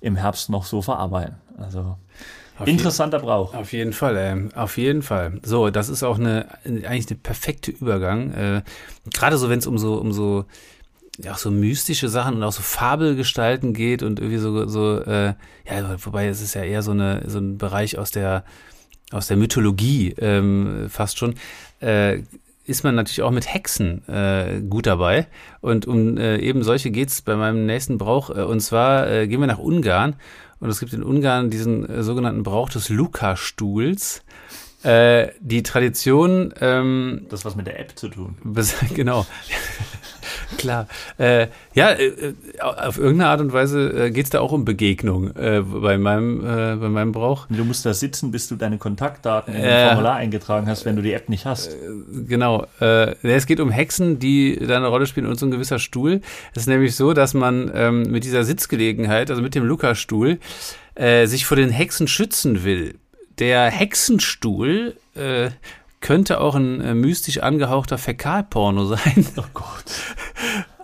im 0.00 0.16
Herbst 0.16 0.50
noch 0.50 0.64
so 0.64 0.82
verarbeiten. 0.82 1.36
Also 1.56 1.96
auf 2.58 2.66
interessanter 2.66 3.20
Brauch. 3.20 3.54
Auf 3.54 3.72
jeden 3.72 3.92
Fall, 3.92 4.16
ey. 4.16 4.48
auf 4.54 4.78
jeden 4.78 5.02
Fall. 5.02 5.40
So, 5.44 5.70
das 5.70 5.88
ist 5.88 6.02
auch 6.02 6.18
eine 6.18 6.46
eigentlich 6.64 7.08
eine 7.08 7.18
perfekte 7.18 7.70
Übergang. 7.70 8.32
Äh, 8.32 8.62
Gerade 9.12 9.38
so, 9.38 9.48
wenn 9.48 9.60
es 9.60 9.66
um 9.66 9.78
so 9.78 9.94
um 9.94 10.12
so 10.12 10.44
ja, 11.18 11.32
auch 11.32 11.38
so 11.38 11.50
mystische 11.50 12.08
Sachen 12.08 12.36
und 12.36 12.42
auch 12.42 12.52
so 12.52 12.62
Fabelgestalten 12.62 13.74
geht 13.74 14.02
und 14.02 14.20
irgendwie 14.20 14.38
so, 14.38 14.68
so 14.68 15.00
äh, 15.00 15.34
ja, 15.68 16.04
wobei 16.04 16.28
es 16.28 16.40
ist 16.40 16.54
ja 16.54 16.62
eher 16.62 16.82
so, 16.82 16.92
eine, 16.92 17.24
so 17.26 17.38
ein 17.38 17.58
Bereich 17.58 17.98
aus 17.98 18.10
der, 18.12 18.44
aus 19.10 19.26
der 19.26 19.36
Mythologie 19.36 20.14
ähm, 20.18 20.86
fast 20.88 21.18
schon, 21.18 21.34
äh, 21.80 22.20
ist 22.64 22.84
man 22.84 22.94
natürlich 22.94 23.22
auch 23.22 23.30
mit 23.30 23.52
Hexen 23.52 24.06
äh, 24.08 24.60
gut 24.68 24.86
dabei. 24.86 25.26
Und 25.60 25.86
um 25.86 26.18
äh, 26.18 26.36
eben 26.38 26.62
solche 26.62 26.90
geht's 26.90 27.22
bei 27.22 27.34
meinem 27.34 27.64
nächsten 27.64 27.96
Brauch. 27.96 28.30
Äh, 28.30 28.42
und 28.42 28.60
zwar 28.60 29.10
äh, 29.10 29.26
gehen 29.26 29.40
wir 29.40 29.46
nach 29.46 29.58
Ungarn. 29.58 30.16
Und 30.60 30.68
es 30.68 30.80
gibt 30.80 30.92
in 30.92 31.02
Ungarn 31.02 31.50
diesen 31.50 31.88
äh, 31.88 32.02
sogenannten 32.02 32.42
Brauch 32.42 32.68
des 32.68 32.90
Luca-Stuhls. 32.90 34.22
Äh, 34.82 35.28
die 35.40 35.62
Tradition. 35.62 36.52
Ähm, 36.60 37.26
das 37.30 37.44
was 37.44 37.56
mit 37.56 37.66
der 37.66 37.80
App 37.80 37.98
zu 37.98 38.08
tun. 38.08 38.36
Genau. 38.94 39.26
Klar. 40.56 40.88
Äh, 41.18 41.48
ja, 41.74 41.92
äh, 41.92 42.34
auf 42.60 42.98
irgendeine 42.98 43.30
Art 43.30 43.40
und 43.40 43.52
Weise 43.52 44.06
äh, 44.06 44.10
geht 44.10 44.24
es 44.24 44.30
da 44.30 44.40
auch 44.40 44.52
um 44.52 44.64
Begegnung 44.64 45.36
äh, 45.36 45.60
bei, 45.60 45.98
meinem, 45.98 46.40
äh, 46.40 46.76
bei 46.76 46.88
meinem 46.88 47.12
Brauch. 47.12 47.46
Du 47.50 47.64
musst 47.64 47.84
da 47.84 47.92
sitzen, 47.92 48.30
bis 48.30 48.48
du 48.48 48.56
deine 48.56 48.78
Kontaktdaten 48.78 49.54
in 49.54 49.64
ein 49.64 49.88
Formular 49.88 50.16
eingetragen 50.16 50.66
hast, 50.66 50.84
wenn 50.84 50.96
du 50.96 51.02
die 51.02 51.12
App 51.12 51.28
nicht 51.28 51.44
hast. 51.44 51.74
Äh, 51.74 51.76
genau. 52.26 52.66
Äh, 52.80 53.14
es 53.22 53.46
geht 53.46 53.60
um 53.60 53.70
Hexen, 53.70 54.18
die 54.18 54.58
da 54.66 54.76
eine 54.76 54.88
Rolle 54.88 55.06
spielen 55.06 55.26
und 55.26 55.38
so 55.38 55.46
ein 55.46 55.50
gewisser 55.50 55.78
Stuhl. 55.78 56.20
Es 56.54 56.62
ist 56.62 56.68
nämlich 56.68 56.96
so, 56.96 57.12
dass 57.12 57.34
man 57.34 57.70
ähm, 57.74 58.02
mit 58.10 58.24
dieser 58.24 58.44
Sitzgelegenheit, 58.44 59.30
also 59.30 59.42
mit 59.42 59.54
dem 59.54 59.64
Lukas-Stuhl, 59.64 60.38
äh, 60.94 61.26
sich 61.26 61.46
vor 61.46 61.56
den 61.56 61.70
Hexen 61.70 62.08
schützen 62.08 62.64
will. 62.64 62.94
Der 63.38 63.66
Hexenstuhl 63.66 64.96
äh, 65.14 65.50
könnte 66.00 66.40
auch 66.40 66.54
ein 66.54 66.80
äh, 66.80 66.94
mystisch 66.94 67.38
angehauchter 67.38 67.98
Fäkalporno 67.98 68.84
sein. 68.84 69.26
Oh 69.36 69.44
Gott. 69.54 69.84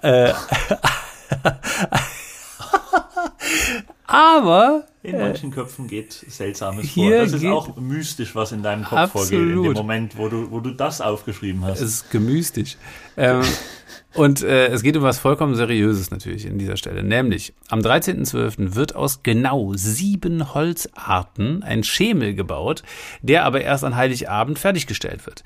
Äh, 0.05 0.35
Aber 4.15 4.85
in 5.03 5.19
manchen 5.19 5.51
Köpfen 5.51 5.89
geht 5.89 6.13
Seltsames 6.13 6.93
vor. 6.93 7.11
Das 7.11 7.33
ist 7.33 7.45
auch 7.47 7.77
mystisch, 7.77 8.37
was 8.37 8.53
in 8.53 8.63
deinem 8.63 8.85
Kopf 8.85 9.17
absolut. 9.17 9.29
vorgeht, 9.29 9.57
in 9.57 9.63
dem 9.65 9.73
Moment, 9.73 10.17
wo 10.17 10.29
du, 10.29 10.53
wo 10.53 10.61
du 10.61 10.71
das 10.71 11.01
aufgeschrieben 11.01 11.65
hast. 11.65 11.81
Es 11.81 11.95
ist 11.95 12.11
gemystisch. 12.13 12.77
ähm, 13.17 13.43
und 14.15 14.45
äh, 14.45 14.69
es 14.69 14.85
geht 14.85 14.97
um 14.97 15.03
was 15.03 15.19
vollkommen 15.19 15.57
Seriöses 15.57 16.13
natürlich 16.13 16.47
in 16.47 16.59
dieser 16.59 16.77
Stelle. 16.77 17.03
Nämlich, 17.03 17.55
am 17.71 17.81
13.12. 17.81 18.77
wird 18.77 18.95
aus 18.95 19.25
genau 19.25 19.73
sieben 19.75 20.55
Holzarten 20.55 21.65
ein 21.65 21.83
Schemel 21.83 22.35
gebaut, 22.35 22.85
der 23.21 23.45
aber 23.45 23.63
erst 23.63 23.83
an 23.83 23.97
Heiligabend 23.97 24.61
fertiggestellt 24.61 25.27
wird. 25.27 25.43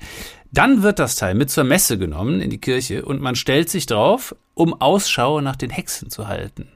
Dann 0.51 0.83
wird 0.83 0.99
das 0.99 1.15
Teil 1.15 1.33
mit 1.33 1.49
zur 1.49 1.63
Messe 1.63 1.97
genommen 1.97 2.39
in 2.39 2.51
die 2.51 2.61
Kirche 2.61 3.03
und 3.03 3.19
man 3.19 3.35
stellt 3.35 3.69
sich 3.69 3.87
drauf, 3.87 4.35
um 4.53 4.79
Ausschau 4.79 5.41
nach 5.41 5.55
den 5.55 5.71
Hexen 5.71 6.11
zu 6.11 6.27
halten. 6.27 6.67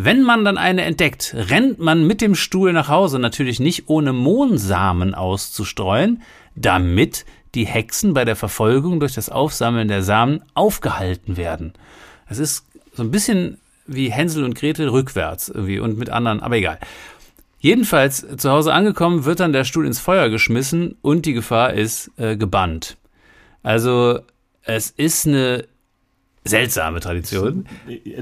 Wenn 0.00 0.22
man 0.22 0.44
dann 0.44 0.58
eine 0.58 0.82
entdeckt, 0.82 1.34
rennt 1.36 1.80
man 1.80 2.06
mit 2.06 2.20
dem 2.20 2.36
Stuhl 2.36 2.72
nach 2.72 2.88
Hause, 2.88 3.18
natürlich 3.18 3.58
nicht 3.58 3.88
ohne 3.88 4.12
Mohnsamen 4.12 5.12
auszustreuen, 5.12 6.22
damit 6.54 7.24
die 7.56 7.66
Hexen 7.66 8.14
bei 8.14 8.24
der 8.24 8.36
Verfolgung 8.36 9.00
durch 9.00 9.14
das 9.14 9.28
Aufsammeln 9.28 9.88
der 9.88 10.04
Samen 10.04 10.42
aufgehalten 10.54 11.36
werden. 11.36 11.72
Das 12.28 12.38
ist 12.38 12.64
so 12.92 13.02
ein 13.02 13.10
bisschen 13.10 13.58
wie 13.88 14.12
Hänsel 14.12 14.44
und 14.44 14.54
Gretel 14.54 14.88
rückwärts 14.88 15.48
irgendwie 15.48 15.80
und 15.80 15.98
mit 15.98 16.10
anderen, 16.10 16.44
aber 16.44 16.58
egal. 16.58 16.78
Jedenfalls 17.58 18.24
zu 18.36 18.52
Hause 18.52 18.72
angekommen, 18.72 19.24
wird 19.24 19.40
dann 19.40 19.52
der 19.52 19.64
Stuhl 19.64 19.84
ins 19.84 19.98
Feuer 19.98 20.28
geschmissen 20.28 20.96
und 21.02 21.26
die 21.26 21.32
Gefahr 21.32 21.74
ist 21.74 22.12
äh, 22.18 22.36
gebannt. 22.36 22.98
Also 23.64 24.20
es 24.62 24.90
ist 24.90 25.26
eine 25.26 25.64
seltsame 26.44 27.00
Tradition. 27.00 27.66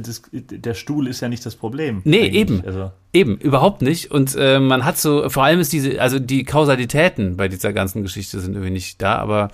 Das, 0.00 0.22
der 0.32 0.74
Stuhl 0.74 1.06
ist 1.08 1.20
ja 1.20 1.28
nicht 1.28 1.44
das 1.46 1.56
Problem. 1.56 2.02
Nee, 2.04 2.22
eigentlich. 2.22 2.34
eben. 2.34 2.62
Also. 2.64 2.92
Eben, 3.12 3.38
überhaupt 3.38 3.82
nicht. 3.82 4.10
Und 4.10 4.36
äh, 4.38 4.58
man 4.58 4.84
hat 4.84 4.98
so, 4.98 5.28
vor 5.30 5.44
allem 5.44 5.60
ist 5.60 5.72
diese, 5.72 6.00
also 6.00 6.18
die 6.18 6.44
Kausalitäten 6.44 7.36
bei 7.36 7.48
dieser 7.48 7.72
ganzen 7.72 8.02
Geschichte 8.02 8.40
sind 8.40 8.54
irgendwie 8.54 8.72
nicht 8.72 9.00
da, 9.00 9.16
aber 9.16 9.50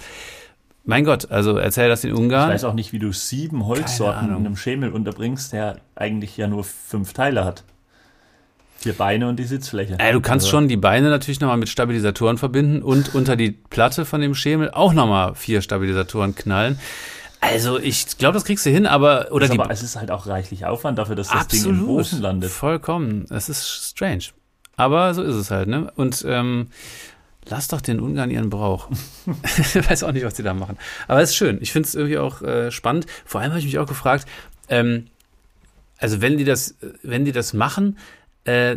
mein 0.85 1.04
Gott, 1.04 1.31
also 1.31 1.59
erzähl 1.59 1.88
das 1.88 2.02
in 2.02 2.12
Ungarn. 2.12 2.49
Ich 2.49 2.54
weiß 2.54 2.64
auch 2.64 2.75
nicht, 2.75 2.92
wie 2.92 2.99
du 2.99 3.12
sieben 3.12 3.66
Holzsorten 3.66 4.31
in 4.31 4.35
einem 4.35 4.57
Schemel 4.57 4.90
unterbringst, 4.90 5.52
der 5.52 5.78
eigentlich 5.95 6.37
ja 6.37 6.49
nur 6.49 6.64
fünf 6.64 7.12
Teile 7.12 7.45
hat. 7.45 7.62
Die 8.85 8.90
Beine 8.90 9.28
und 9.28 9.38
die 9.38 9.45
Sitzfläche. 9.45 9.97
Äh, 10.00 10.12
du 10.12 10.21
kannst 10.21 10.47
also. 10.47 10.57
schon 10.57 10.66
die 10.66 10.76
Beine 10.76 11.09
natürlich 11.09 11.38
nochmal 11.38 11.57
mit 11.57 11.69
Stabilisatoren 11.69 12.37
verbinden 12.37 12.83
und 12.83 13.14
unter 13.14 13.37
die 13.37 13.52
Platte 13.52 14.04
von 14.04 14.21
dem 14.21 14.35
Schemel 14.35 14.71
auch 14.73 14.92
nochmal 14.92 15.37
vier 15.37 15.62
Stabilisatoren 15.62 16.35
knallen. 16.35 16.81
Also 17.42 17.78
ich 17.80 18.18
glaube, 18.18 18.34
das 18.34 18.44
kriegst 18.44 18.64
du 18.64 18.70
hin, 18.70 18.87
aber 18.87 19.32
oder 19.32 19.49
die, 19.49 19.58
aber 19.58 19.68
es 19.70 19.82
ist 19.82 19.96
halt 19.96 20.12
auch 20.12 20.28
reichlich 20.28 20.64
Aufwand 20.64 20.96
dafür, 20.96 21.16
dass 21.16 21.28
das 21.28 21.42
absolut, 21.42 21.76
Ding 21.76 21.84
im 21.84 21.90
Ofen 21.90 22.20
landet. 22.22 22.50
Vollkommen. 22.50 23.26
Es 23.30 23.49
ist 23.49 23.90
strange. 23.90 24.26
Aber 24.76 25.12
so 25.12 25.22
ist 25.25 25.34
es 25.34 25.50
halt, 25.50 25.68
ne? 25.68 25.90
Und 25.96 26.25
ähm, 26.26 26.68
lass 27.49 27.66
doch 27.66 27.80
den 27.80 27.99
Ungarn 27.99 28.30
ihren 28.30 28.49
Brauch. 28.49 28.88
ich 29.58 29.90
weiß 29.90 30.04
auch 30.04 30.12
nicht, 30.12 30.25
was 30.25 30.34
die 30.34 30.44
da 30.44 30.54
machen. 30.54 30.78
Aber 31.08 31.20
es 31.20 31.30
ist 31.30 31.37
schön. 31.37 31.58
Ich 31.61 31.72
finde 31.72 31.88
es 31.88 31.96
irgendwie 31.96 32.18
auch 32.18 32.42
äh, 32.42 32.70
spannend. 32.70 33.06
Vor 33.25 33.40
allem 33.40 33.50
habe 33.50 33.58
ich 33.58 33.66
mich 33.66 33.78
auch 33.80 33.88
gefragt, 33.88 34.28
ähm, 34.68 35.08
also 35.99 36.20
wenn 36.20 36.38
die 36.38 36.44
das, 36.44 36.76
wenn 37.02 37.25
die 37.25 37.32
das 37.32 37.54
machen, 37.54 37.99
äh, 38.44 38.76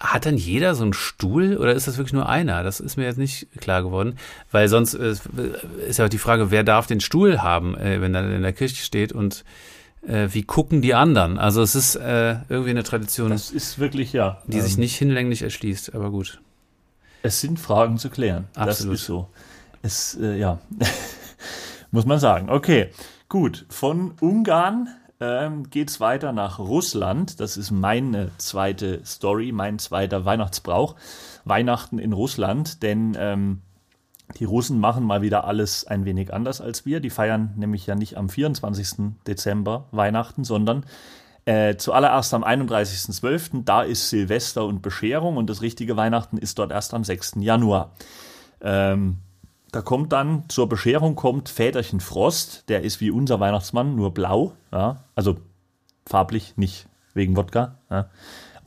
hat 0.00 0.24
dann 0.24 0.38
jeder 0.38 0.74
so 0.74 0.82
einen 0.82 0.94
Stuhl 0.94 1.58
oder 1.58 1.74
ist 1.74 1.86
das 1.86 1.98
wirklich 1.98 2.14
nur 2.14 2.28
einer? 2.28 2.62
Das 2.62 2.80
ist 2.80 2.96
mir 2.96 3.04
jetzt 3.04 3.18
nicht 3.18 3.48
klar 3.60 3.82
geworden, 3.82 4.16
weil 4.50 4.66
sonst 4.66 4.94
äh, 4.94 5.14
ist 5.86 5.98
ja 5.98 6.06
auch 6.06 6.10
die 6.10 6.18
Frage, 6.18 6.50
wer 6.50 6.64
darf 6.64 6.86
den 6.86 7.00
Stuhl 7.00 7.42
haben, 7.42 7.76
äh, 7.76 8.00
wenn 8.00 8.14
er 8.14 8.34
in 8.34 8.42
der 8.42 8.54
Kirche 8.54 8.76
steht 8.76 9.12
und 9.12 9.44
äh, 10.06 10.28
wie 10.32 10.42
gucken 10.42 10.80
die 10.80 10.94
anderen? 10.94 11.38
Also 11.38 11.60
es 11.60 11.74
ist 11.74 11.96
irgendwie 11.96 12.70
eine 12.70 12.82
Tradition. 12.82 13.30
Das 13.30 13.50
ist 13.50 13.78
wirklich 13.78 14.14
ja, 14.14 14.42
die 14.46 14.56
ähm, 14.56 14.62
sich 14.62 14.78
nicht 14.78 14.96
hinlänglich 14.96 15.42
erschließt, 15.42 15.94
aber 15.94 16.10
gut. 16.10 16.40
Es 17.22 17.42
sind 17.42 17.60
Fragen 17.60 17.98
zu 17.98 18.08
klären. 18.08 18.48
Absolut. 18.54 18.94
Das 18.94 19.00
ist 19.00 19.06
so. 19.06 19.28
Es 19.82 20.18
ja 20.18 20.58
muss 21.90 22.06
man 22.06 22.18
sagen. 22.18 22.48
Okay, 22.48 22.88
gut. 23.28 23.66
Von 23.68 24.12
Ungarn 24.20 24.88
ähm, 25.20 25.68
geht 25.70 25.90
es 25.90 26.00
weiter 26.00 26.32
nach 26.32 26.58
Russland. 26.58 27.40
Das 27.40 27.56
ist 27.56 27.70
meine 27.70 28.30
zweite 28.38 29.04
Story, 29.04 29.52
mein 29.52 29.78
zweiter 29.78 30.24
Weihnachtsbrauch. 30.24 30.96
Weihnachten 31.44 31.98
in 31.98 32.12
Russland, 32.12 32.82
denn 32.82 33.16
ähm, 33.18 33.62
die 34.38 34.44
Russen 34.44 34.80
machen 34.80 35.04
mal 35.04 35.22
wieder 35.22 35.44
alles 35.44 35.86
ein 35.86 36.04
wenig 36.04 36.32
anders 36.32 36.60
als 36.60 36.86
wir. 36.86 37.00
Die 37.00 37.10
feiern 37.10 37.52
nämlich 37.56 37.86
ja 37.86 37.94
nicht 37.94 38.16
am 38.16 38.28
24. 38.28 39.14
Dezember 39.26 39.86
Weihnachten, 39.90 40.44
sondern 40.44 40.84
äh, 41.44 41.76
zuallererst 41.76 42.32
am 42.34 42.44
31.12. 42.44 43.64
Da 43.64 43.82
ist 43.82 44.08
Silvester 44.08 44.64
und 44.64 44.82
Bescherung 44.82 45.36
und 45.36 45.50
das 45.50 45.62
richtige 45.62 45.96
Weihnachten 45.96 46.38
ist 46.38 46.58
dort 46.58 46.70
erst 46.70 46.94
am 46.94 47.04
6. 47.04 47.36
Januar. 47.40 47.92
Ähm, 48.60 49.18
da 49.70 49.82
kommt 49.82 50.12
dann 50.12 50.44
zur 50.48 50.68
Bescherung 50.68 51.14
kommt 51.14 51.48
Väterchen 51.48 52.00
Frost, 52.00 52.68
der 52.68 52.82
ist 52.82 53.00
wie 53.00 53.10
unser 53.10 53.40
Weihnachtsmann, 53.40 53.96
nur 53.96 54.12
blau, 54.12 54.52
ja, 54.72 55.04
also 55.14 55.38
farblich, 56.06 56.54
nicht 56.56 56.86
wegen 57.14 57.36
Wodka. 57.36 57.78
Ja 57.90 58.10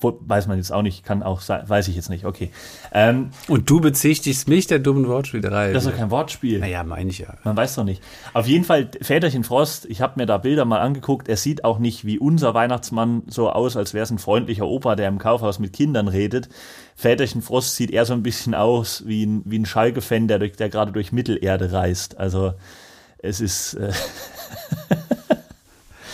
weiß 0.03 0.47
man 0.47 0.57
jetzt 0.57 0.71
auch 0.71 0.81
nicht, 0.81 1.03
kann 1.03 1.23
auch 1.23 1.41
sein, 1.41 1.67
weiß 1.67 1.87
ich 1.87 1.95
jetzt 1.95 2.09
nicht, 2.09 2.25
okay. 2.25 2.51
Ähm, 2.91 3.31
und 3.47 3.69
du 3.69 3.79
bezichtigst 3.79 4.47
mich 4.47 4.67
der 4.67 4.79
dummen 4.79 5.07
Wortspielerei. 5.07 5.71
Das 5.71 5.85
ist 5.85 5.91
doch 5.91 5.97
kein 5.97 6.11
Wortspiel. 6.11 6.59
Naja, 6.59 6.83
meine 6.83 7.09
ich 7.09 7.19
ja. 7.19 7.35
Man 7.43 7.55
weiß 7.55 7.75
doch 7.75 7.83
nicht. 7.83 8.03
Auf 8.33 8.47
jeden 8.47 8.65
Fall, 8.65 8.89
Väterchen 9.01 9.43
Frost, 9.43 9.85
ich 9.85 10.01
habe 10.01 10.13
mir 10.17 10.25
da 10.25 10.37
Bilder 10.37 10.65
mal 10.65 10.79
angeguckt, 10.79 11.27
er 11.27 11.37
sieht 11.37 11.63
auch 11.63 11.79
nicht 11.79 12.05
wie 12.05 12.19
unser 12.19 12.53
Weihnachtsmann 12.53 13.23
so 13.27 13.49
aus, 13.49 13.77
als 13.77 13.93
wäre 13.93 14.03
es 14.03 14.11
ein 14.11 14.19
freundlicher 14.19 14.67
Opa, 14.67 14.95
der 14.95 15.07
im 15.07 15.19
Kaufhaus 15.19 15.59
mit 15.59 15.73
Kindern 15.73 16.07
redet. 16.07 16.49
Väterchen 16.95 17.41
Frost 17.41 17.75
sieht 17.75 17.91
eher 17.91 18.05
so 18.05 18.13
ein 18.13 18.23
bisschen 18.23 18.53
aus 18.53 19.03
wie 19.05 19.25
ein, 19.25 19.41
wie 19.45 19.59
ein 19.59 19.65
Schalke-Fan, 19.65 20.27
der, 20.27 20.39
der 20.39 20.69
gerade 20.69 20.91
durch 20.91 21.11
Mittelerde 21.11 21.71
reist. 21.71 22.17
Also 22.17 22.53
es 23.19 23.41
ist... 23.41 23.75
Äh 23.75 23.91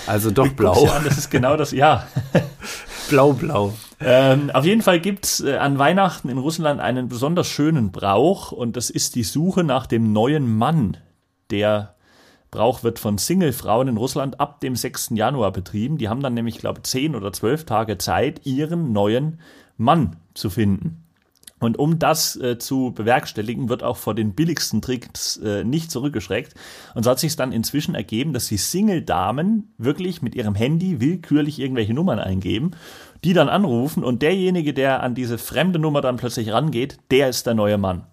also 0.08 0.32
doch 0.32 0.48
blau. 0.50 0.86
An, 0.86 1.04
das 1.04 1.18
ist 1.18 1.30
genau 1.30 1.56
das, 1.56 1.72
ja. 1.72 2.08
Blau-blau. 3.10 3.74
Ähm, 4.00 4.52
auf 4.52 4.66
jeden 4.66 4.82
Fall 4.82 5.00
gibt's 5.00 5.40
äh, 5.40 5.58
an 5.58 5.80
Weihnachten 5.80 6.30
in 6.30 6.38
Russland 6.38 6.80
einen 6.80 7.10
besonders 7.10 7.48
schönen 7.48 7.92
Brauch 7.92 8.52
und 8.52 8.78
das 8.78 8.90
ist 8.90 9.16
die 9.16 9.24
Suche 9.24 9.64
nach 9.64 9.88
dem 9.88 10.14
neuen 10.14 10.58
Mann. 10.58 10.98
Der 11.50 11.96
Brauch 12.52 12.84
wird 12.84 13.00
von 13.00 13.18
Single-Frauen 13.18 13.88
in 13.88 13.98
Russland 13.98 14.40
ab 14.40 14.60
dem 14.62 14.76
6. 14.76 15.12
Januar 15.14 15.52
betrieben. 15.52 15.98
Die 15.98 16.08
haben 16.08 16.22
dann 16.22 16.34
nämlich, 16.34 16.60
glaube 16.60 16.80
ich, 16.80 16.90
10 16.90 17.16
oder 17.16 17.34
12 17.34 17.66
Tage 17.66 17.98
Zeit, 17.98 18.46
ihren 18.46 18.92
neuen 18.92 19.40
Mann 19.78 20.16
zu 20.34 20.50
finden. 20.50 21.04
Und 21.60 21.78
um 21.78 22.00
das 22.00 22.36
äh, 22.38 22.58
zu 22.58 22.94
bewerkstelligen, 22.94 23.70
wird 23.70 23.84
auch 23.84 23.98
vor 23.98 24.16
den 24.16 24.34
billigsten 24.34 24.82
Tricks 24.82 25.38
äh, 25.38 25.64
nicht 25.64 25.92
zurückgeschreckt. 25.92 26.56
Und 26.96 27.04
so 27.04 27.12
hat 27.12 27.20
sich 27.20 27.36
dann 27.36 27.52
inzwischen 27.52 27.96
ergeben, 27.96 28.34
dass 28.34 28.48
die 28.48 28.58
Single-Damen 28.58 29.74
wirklich 29.78 30.22
mit 30.22 30.36
ihrem 30.36 30.56
Handy 30.56 31.02
willkürlich 31.02 31.60
irgendwelche 31.60 31.94
Nummern 31.94 32.20
eingeben, 32.20 32.72
die 33.24 33.34
dann 33.34 33.50
anrufen 33.50 34.04
und 34.04 34.22
derjenige, 34.22 34.74
der 34.74 35.04
an 35.04 35.16
diese 35.16 35.38
fremde 35.38 35.80
Nummer 35.80 36.02
dann 36.02 36.18
plötzlich 36.18 36.52
rangeht, 36.52 36.98
der 37.12 37.30
ist 37.30 37.46
der 37.46 37.54
neue 37.54 37.78
Mann. 37.78 38.04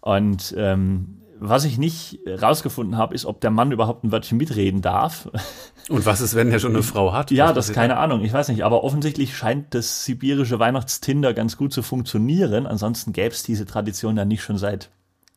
Und 0.00 0.54
ähm, 0.56 1.15
was 1.38 1.64
ich 1.64 1.78
nicht 1.78 2.20
rausgefunden 2.26 2.96
habe, 2.96 3.14
ist, 3.14 3.26
ob 3.26 3.40
der 3.40 3.50
Mann 3.50 3.72
überhaupt 3.72 4.04
ein 4.04 4.12
Wörtchen 4.12 4.38
mitreden 4.38 4.82
darf. 4.82 5.28
Und 5.88 6.06
was 6.06 6.20
ist, 6.20 6.34
wenn 6.34 6.50
er 6.50 6.58
schon 6.58 6.72
eine 6.72 6.82
Frau 6.82 7.12
hat? 7.12 7.30
Ja, 7.30 7.52
das 7.52 7.68
ist 7.68 7.74
keine 7.74 7.96
Ahnung. 7.96 8.24
Ich 8.24 8.32
weiß 8.32 8.48
nicht. 8.48 8.64
Aber 8.64 8.84
offensichtlich 8.84 9.36
scheint 9.36 9.74
das 9.74 10.04
sibirische 10.04 10.58
Weihnachtstinder 10.58 11.34
ganz 11.34 11.56
gut 11.56 11.72
zu 11.72 11.82
funktionieren. 11.82 12.66
Ansonsten 12.66 13.12
gäbe 13.12 13.34
es 13.34 13.42
diese 13.42 13.66
Tradition 13.66 14.16
ja 14.16 14.24
nicht 14.24 14.42
schon 14.42 14.58
seit 14.58 14.90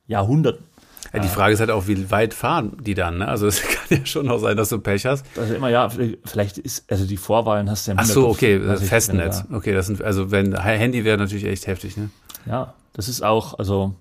Jahrhunderten. 0.08 0.66
Ja, 1.14 1.20
die 1.20 1.28
Frage 1.28 1.54
ist 1.54 1.60
halt 1.60 1.72
auch, 1.72 1.88
wie 1.88 2.12
weit 2.12 2.34
fahren 2.34 2.78
die 2.82 2.94
dann? 2.94 3.20
Ne? 3.20 3.28
Also 3.28 3.48
es 3.48 3.62
kann 3.62 4.00
ja 4.00 4.06
schon 4.06 4.30
auch 4.30 4.40
sein, 4.40 4.58
dass 4.58 4.70
du 4.70 4.80
Pech 4.80 5.06
hast. 5.06 5.26
Also 5.38 5.56
immer 5.56 5.70
ja, 5.70 5.90
vielleicht 6.26 6.58
ist 6.58 6.90
also 6.92 7.06
die 7.06 7.18
Vorwahlen 7.18 7.70
hast 7.70 7.88
du 7.88 7.92
ja. 7.92 7.98
Ach 8.00 8.06
so, 8.06 8.28
okay, 8.28 8.60
Festnetz. 8.78 9.44
Okay, 9.52 9.74
das 9.74 9.88
sind 9.88 10.04
also 10.04 10.32
wenn 10.32 10.56
Handy 10.56 11.06
wäre 11.06 11.18
natürlich 11.18 11.46
echt 11.46 11.68
heftig, 11.68 11.98
ne? 11.98 12.10
Ja, 12.46 12.74
das 12.94 13.10
ist 13.10 13.24
auch 13.24 13.58
also 13.58 13.96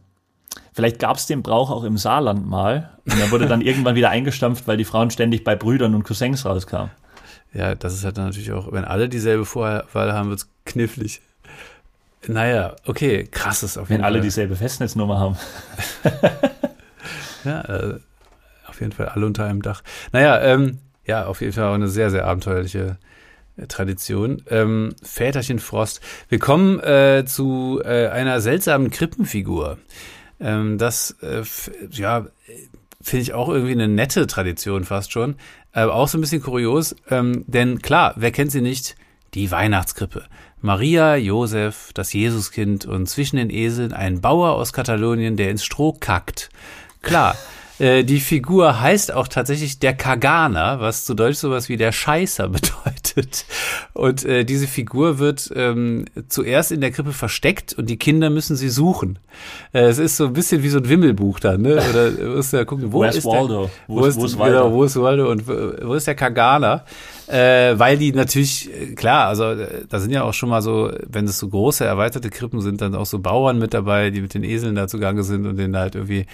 Vielleicht 0.79 1.01
gab 1.01 1.17
es 1.17 1.27
den 1.27 1.43
Brauch 1.43 1.73
auch 1.73 1.83
im 1.83 1.99
Saarland 1.99 2.47
mal. 2.47 2.91
Und 3.05 3.19
er 3.19 3.33
wurde 3.33 3.49
dann 3.49 3.61
irgendwann 3.63 3.97
wieder 3.97 4.11
eingestampft, 4.11 4.69
weil 4.69 4.77
die 4.77 4.85
Frauen 4.85 5.11
ständig 5.11 5.43
bei 5.43 5.57
Brüdern 5.57 5.93
und 5.97 6.05
Cousins 6.05 6.47
rauskamen. 6.47 6.93
Ja, 7.53 7.75
das 7.75 7.95
ist 7.95 8.05
halt 8.05 8.17
dann 8.17 8.27
natürlich 8.27 8.53
auch, 8.53 8.71
wenn 8.71 8.85
alle 8.85 9.09
dieselbe 9.09 9.45
Vorwahl 9.45 10.13
haben, 10.13 10.29
wird 10.29 10.39
es 10.39 10.49
knifflig. 10.65 11.21
Naja, 12.29 12.77
okay, 12.87 13.25
krasses 13.25 13.77
auf 13.77 13.91
jeden 13.91 14.03
wenn 14.03 14.03
Fall. 14.03 14.11
Wenn 14.11 14.15
alle 14.19 14.21
dieselbe 14.21 14.55
Festnetznummer 14.55 15.19
haben. 15.19 15.37
ja, 17.45 17.61
äh, 17.63 17.95
auf 18.69 18.79
jeden 18.79 18.93
Fall 18.93 19.09
alle 19.09 19.27
unter 19.27 19.47
einem 19.47 19.63
Dach. 19.63 19.83
Naja, 20.13 20.41
ähm, 20.43 20.79
ja, 21.05 21.27
auf 21.27 21.41
jeden 21.41 21.55
Fall 21.55 21.65
auch 21.65 21.75
eine 21.75 21.89
sehr, 21.89 22.13
sehr 22.13 22.25
abenteuerliche 22.25 22.99
äh, 23.57 23.67
Tradition. 23.67 24.45
Ähm, 24.49 24.95
Väterchen 25.03 25.59
Frost. 25.59 26.01
Wir 26.29 26.39
kommen 26.39 26.79
äh, 26.79 27.25
zu 27.27 27.81
äh, 27.85 28.07
einer 28.07 28.41
seltsamen 28.41 28.93
Krippenfigur. 28.93 29.79
Ähm, 30.41 30.79
das, 30.79 31.17
äh, 31.23 31.43
ja, 31.91 32.27
finde 33.01 33.23
ich 33.23 33.35
auch 33.35 33.49
irgendwie 33.49 33.73
eine 33.73 33.89
nette 33.89 34.27
Tradition 34.27 34.85
fast 34.85 35.13
schon. 35.13 35.37
Aber 35.73 35.95
auch 35.95 36.09
so 36.09 36.19
ein 36.19 36.21
bisschen 36.21 36.43
kurios, 36.43 36.97
ähm, 37.11 37.45
denn 37.47 37.81
klar, 37.83 38.15
wer 38.17 38.33
kennt 38.33 38.53
sie 38.53 38.61
nicht? 38.61 38.97
Die 39.35 39.51
Weihnachtskrippe. 39.51 40.25
Maria, 40.61 41.17
Josef, 41.17 41.93
das 41.95 42.13
Jesuskind 42.13 42.87
und 42.87 43.09
zwischen 43.09 43.37
den 43.37 43.51
Eseln 43.51 43.93
ein 43.93 44.21
Bauer 44.21 44.55
aus 44.55 44.73
Katalonien, 44.73 45.37
der 45.37 45.51
ins 45.51 45.65
Stroh 45.65 45.93
kackt. 45.93 46.51
Klar, 47.03 47.37
äh, 47.79 48.05
die 48.05 48.21
Figur 48.21 48.81
heißt 48.81 49.13
auch 49.13 49.29
tatsächlich 49.29 49.79
der 49.79 49.95
Kaganer, 49.95 50.81
was 50.81 51.05
zu 51.05 51.15
Deutsch 51.15 51.37
sowas 51.37 51.69
wie 51.69 51.77
der 51.77 51.93
Scheißer 51.93 52.49
bedeutet. 52.49 53.45
Und 53.95 54.25
äh, 54.25 54.45
diese 54.45 54.67
Figur 54.67 55.19
wird 55.19 55.51
ähm, 55.55 56.05
zuerst 56.29 56.73
in 56.73 56.81
der 56.81 56.91
Krippe 56.91 57.13
versteckt 57.13 57.75
und 57.75 57.89
die 57.89 57.97
Kinder 57.97 58.31
müssen 58.31 58.57
sie 58.57 58.69
suchen. 58.69 59.19
Äh, 59.73 59.83
es 59.83 59.99
ist 59.99 60.17
so 60.17 60.27
ein 60.27 60.33
bisschen 60.33 60.63
wie 60.63 60.69
so 60.69 60.79
ein 60.79 60.89
Wimmelbuch 60.89 61.41
dann, 61.41 61.63
ne? 61.63 61.81
Oder 61.91 62.11
musst 62.35 62.53
ja 62.53 62.65
gucken, 62.65 62.93
wo, 62.93 63.05
ist 63.05 63.25
Waldo? 63.25 63.63
Der, 63.63 63.71
wo, 63.87 64.01
wo, 64.01 64.07
ist, 64.07 64.17
wo 64.17 64.25
ist 64.25 64.39
Waldo? 64.39 64.65
Genau, 64.65 64.73
wo 64.75 64.85
ist 64.85 64.97
Waldo 65.01 65.31
und 65.31 65.47
wo 65.47 65.95
ist 65.95 66.07
der 66.07 66.15
Kaganer? 66.15 66.85
Äh, 67.29 67.79
weil 67.79 67.99
die 67.99 68.13
natürlich, 68.13 68.71
äh, 68.73 68.95
klar, 68.95 69.29
also 69.29 69.45
äh, 69.45 69.85
da 69.89 70.01
sind 70.01 70.13
ja 70.13 70.23
auch 70.23 70.33
schon 70.33 70.49
mal 70.49 70.63
so, 70.63 70.91
wenn 71.07 71.27
es 71.27 71.39
so 71.39 71.49
große, 71.49 71.85
erweiterte 71.85 72.31
Krippen 72.31 72.61
sind, 72.61 72.81
dann 72.81 72.95
auch 72.95 73.07
so 73.07 73.19
Bauern 73.19 73.59
mit 73.59 73.75
dabei, 73.75 74.11
die 74.11 74.23
mit 74.23 74.33
den 74.33 74.45
Eseln 74.45 74.75
da 74.75 74.89
zugange 74.89 75.23
sind 75.23 75.47
und 75.47 75.57
denen 75.57 75.77
halt 75.77 75.95
irgendwie 75.95 76.27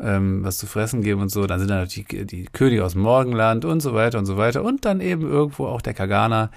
ähm, 0.00 0.44
was 0.44 0.58
zu 0.58 0.66
fressen 0.66 1.02
geben 1.02 1.20
und 1.20 1.30
so. 1.30 1.46
Dann 1.46 1.58
sind 1.58 1.70
da 1.70 1.76
natürlich 1.76 2.08
die, 2.08 2.26
die 2.26 2.44
Könige 2.52 2.84
aus 2.84 2.92
dem 2.92 3.02
Morgenland 3.02 3.64
und 3.64 3.80
so 3.80 3.94
weiter 3.94 4.18
und 4.18 4.26
so 4.26 4.36
weiter. 4.36 4.62
Und 4.62 4.84
dann 4.84 5.00
eben 5.00 5.22
irgendwo 5.22 5.66
auch 5.66 5.82
der 5.82 5.94
Kagana. 5.94 6.50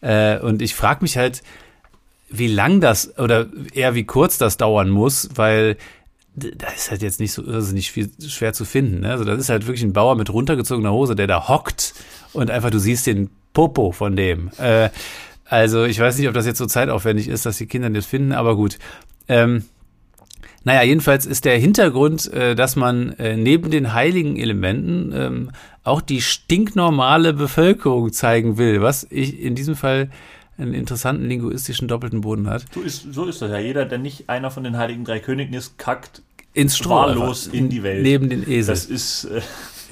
Äh, 0.00 0.38
und 0.38 0.62
ich 0.62 0.74
frage 0.74 1.00
mich 1.02 1.16
halt, 1.16 1.42
wie 2.28 2.48
lang 2.48 2.80
das 2.80 3.18
oder 3.18 3.46
eher 3.74 3.94
wie 3.94 4.04
kurz 4.04 4.38
das 4.38 4.56
dauern 4.56 4.88
muss, 4.88 5.28
weil 5.34 5.76
da 6.34 6.68
ist 6.74 6.90
halt 6.90 7.02
jetzt 7.02 7.20
nicht 7.20 7.32
so 7.32 7.42
irrsinnig 7.44 7.92
viel 7.92 8.10
schwer 8.26 8.54
zu 8.54 8.64
finden. 8.64 9.00
Ne? 9.00 9.10
Also 9.10 9.24
das 9.24 9.38
ist 9.38 9.48
halt 9.50 9.66
wirklich 9.66 9.82
ein 9.82 9.92
Bauer 9.92 10.16
mit 10.16 10.32
runtergezogener 10.32 10.90
Hose, 10.90 11.14
der 11.14 11.26
da 11.26 11.48
hockt 11.48 11.94
und 12.32 12.50
einfach 12.50 12.70
du 12.70 12.78
siehst 12.78 13.06
den 13.06 13.28
Popo 13.52 13.92
von 13.92 14.16
dem. 14.16 14.50
Äh, 14.58 14.88
also 15.44 15.84
ich 15.84 16.00
weiß 16.00 16.16
nicht, 16.16 16.28
ob 16.28 16.34
das 16.34 16.46
jetzt 16.46 16.56
so 16.56 16.66
zeitaufwendig 16.66 17.28
ist, 17.28 17.44
dass 17.44 17.58
die 17.58 17.66
Kinder 17.66 17.90
das 17.90 18.06
finden, 18.06 18.32
aber 18.32 18.56
gut. 18.56 18.78
Ähm, 19.28 19.64
naja, 20.64 20.82
jedenfalls 20.82 21.26
ist 21.26 21.44
der 21.44 21.58
Hintergrund, 21.58 22.32
äh, 22.32 22.54
dass 22.54 22.76
man 22.76 23.12
äh, 23.14 23.36
neben 23.36 23.70
den 23.70 23.92
heiligen 23.92 24.36
Elementen 24.36 25.12
ähm, 25.14 25.50
auch 25.84 26.00
die 26.00 26.20
stinknormale 26.20 27.32
Bevölkerung 27.32 28.12
zeigen 28.12 28.58
will, 28.58 28.80
was 28.80 29.06
ich 29.10 29.40
in 29.40 29.54
diesem 29.54 29.74
Fall 29.74 30.10
einen 30.58 30.74
interessanten 30.74 31.28
linguistischen 31.28 31.88
doppelten 31.88 32.20
Boden 32.20 32.48
hat. 32.48 32.64
So 32.72 32.80
ist, 32.80 33.12
so 33.12 33.24
ist 33.26 33.42
das 33.42 33.50
ja. 33.50 33.58
Jeder, 33.58 33.84
der 33.84 33.98
nicht 33.98 34.28
einer 34.28 34.50
von 34.50 34.62
den 34.64 34.76
heiligen 34.76 35.04
drei 35.04 35.18
Königen 35.18 35.54
ist, 35.54 35.78
kackt 35.78 36.22
ins 36.52 36.76
Stroh 36.76 36.90
wahllos 36.90 37.46
in 37.46 37.68
die 37.68 37.82
Welt. 37.82 38.02
Neben 38.02 38.28
den 38.28 38.48
Esel. 38.48 38.74
Das 38.74 38.86
ist. 38.86 39.24
Äh, 39.24 39.40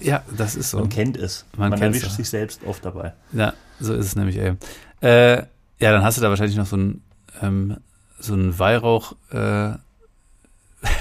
ja, 0.02 0.22
das 0.36 0.54
ist 0.54 0.70
so. 0.70 0.78
Man 0.78 0.88
kennt 0.88 1.16
es. 1.16 1.44
Man, 1.56 1.70
man 1.70 1.80
erwischt 1.80 2.10
sich 2.10 2.28
selbst 2.28 2.62
oft 2.64 2.84
dabei. 2.84 3.12
Ja, 3.32 3.54
so 3.80 3.94
ist 3.94 4.06
es 4.06 4.16
nämlich 4.16 4.36
ey. 4.36 4.54
Äh, 5.00 5.36
ja, 5.78 5.92
dann 5.92 6.02
hast 6.02 6.18
du 6.18 6.22
da 6.22 6.28
wahrscheinlich 6.28 6.56
noch 6.56 6.66
so 6.66 6.76
ein 6.76 7.02
ähm, 7.42 7.76
so 8.18 8.34
ein 8.34 8.58
Weihrauch. 8.58 9.14
Äh, 9.30 9.72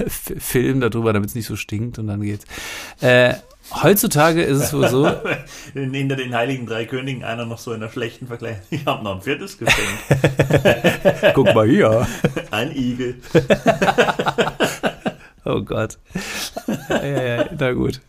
Film 0.08 0.82
darüber, 0.82 1.14
damit 1.14 1.30
es 1.30 1.36
nicht 1.36 1.46
so 1.46 1.56
stinkt 1.56 2.00
und 2.00 2.08
dann 2.08 2.22
geht's. 2.22 2.46
Äh, 3.02 3.36
heutzutage 3.82 4.44
ist 4.44 4.58
es 4.62 4.74
wohl 4.74 4.88
so. 4.90 5.10
Hinter 5.74 6.16
den 6.16 6.36
Heiligen 6.36 6.66
Drei 6.66 6.86
Königen 6.86 7.24
einer 7.24 7.46
noch 7.46 7.60
so 7.60 7.74
in 7.74 7.80
der 7.80 7.90
schlechten 7.90 8.28
Vergleich. 8.28 8.58
Ich 8.70 8.86
habe 8.86 9.04
noch 9.04 9.16
ein 9.16 9.22
viertes 9.22 9.58
geschenkt. 9.58 11.34
Guck 11.34 11.54
mal 11.54 11.68
hier. 11.68 12.08
Ein 12.52 12.76
Igel. 12.76 13.22
oh 15.46 15.62
Gott. 15.62 15.98
Ja, 16.90 17.06
ja, 17.06 17.24
ja, 17.24 17.46
na 17.58 17.72
gut. 17.72 18.02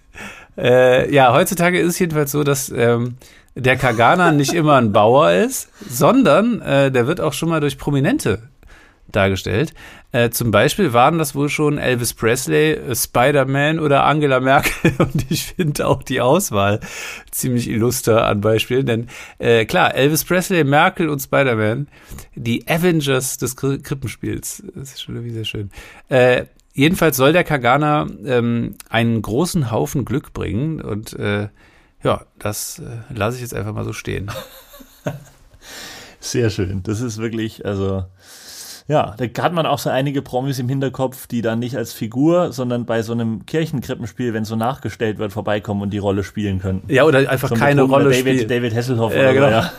Äh, 0.56 1.12
ja, 1.12 1.32
heutzutage 1.32 1.78
ist 1.78 1.88
es 1.88 1.98
jedenfalls 1.98 2.32
so, 2.32 2.42
dass 2.42 2.70
ähm, 2.70 3.16
der 3.54 3.76
Kagana 3.76 4.32
nicht 4.32 4.52
immer 4.52 4.76
ein 4.76 4.92
Bauer 4.92 5.30
ist, 5.32 5.68
sondern 5.88 6.60
äh, 6.62 6.90
der 6.90 7.06
wird 7.06 7.20
auch 7.20 7.32
schon 7.32 7.48
mal 7.48 7.60
durch 7.60 7.78
Prominente 7.78 8.49
dargestellt. 9.12 9.74
Äh, 10.12 10.30
zum 10.30 10.50
Beispiel 10.50 10.92
waren 10.92 11.18
das 11.18 11.34
wohl 11.34 11.48
schon 11.48 11.78
Elvis 11.78 12.14
Presley, 12.14 12.72
äh, 12.72 12.94
Spider-Man 12.94 13.78
oder 13.78 14.04
Angela 14.04 14.40
Merkel. 14.40 14.92
Und 14.98 15.30
ich 15.30 15.54
finde 15.54 15.86
auch 15.86 16.02
die 16.02 16.20
Auswahl 16.20 16.80
ziemlich 17.30 17.68
illuster 17.68 18.26
an 18.26 18.40
Beispielen. 18.40 18.86
Denn 18.86 19.08
äh, 19.38 19.64
klar, 19.66 19.94
Elvis 19.94 20.24
Presley, 20.24 20.64
Merkel 20.64 21.08
und 21.08 21.20
Spider-Man, 21.20 21.88
die 22.34 22.66
Avengers 22.68 23.36
des 23.38 23.56
Krippenspiels. 23.56 24.62
Das 24.74 24.92
ist 24.92 25.02
schon 25.02 25.16
irgendwie 25.16 25.34
sehr 25.34 25.44
schön. 25.44 25.70
Äh, 26.08 26.46
jedenfalls 26.72 27.16
soll 27.16 27.32
der 27.32 27.44
Kagana 27.44 28.06
ähm, 28.24 28.74
einen 28.88 29.22
großen 29.22 29.70
Haufen 29.70 30.04
Glück 30.04 30.32
bringen. 30.32 30.80
Und 30.80 31.12
äh, 31.14 31.48
ja, 32.02 32.24
das 32.38 32.78
äh, 32.78 33.14
lasse 33.14 33.36
ich 33.36 33.42
jetzt 33.42 33.54
einfach 33.54 33.74
mal 33.74 33.84
so 33.84 33.92
stehen. 33.92 34.30
Sehr 36.20 36.50
schön. 36.50 36.82
Das 36.82 37.00
ist 37.00 37.18
wirklich, 37.18 37.64
also 37.64 38.04
ja, 38.90 39.14
da 39.16 39.42
hat 39.44 39.52
man 39.52 39.66
auch 39.66 39.78
so 39.78 39.88
einige 39.88 40.20
Promis 40.20 40.58
im 40.58 40.68
Hinterkopf, 40.68 41.28
die 41.28 41.42
dann 41.42 41.60
nicht 41.60 41.76
als 41.76 41.92
Figur, 41.92 42.52
sondern 42.52 42.86
bei 42.86 43.02
so 43.02 43.12
einem 43.12 43.46
Kirchenkrippenspiel, 43.46 44.34
wenn 44.34 44.44
so 44.44 44.56
nachgestellt 44.56 45.18
wird, 45.18 45.32
vorbeikommen 45.32 45.80
und 45.80 45.90
die 45.90 45.98
Rolle 45.98 46.24
spielen 46.24 46.58
können. 46.58 46.82
Ja, 46.88 47.04
oder 47.04 47.30
einfach 47.30 47.50
so 47.50 47.54
keine 47.54 47.82
Rolle 47.82 48.10
David, 48.10 48.18
spielen. 48.18 48.48
David 48.48 48.74
Hasselhoff 48.74 49.14
ja, 49.14 49.20
oder, 49.20 49.32
genau. 49.32 49.48
ja. 49.48 49.72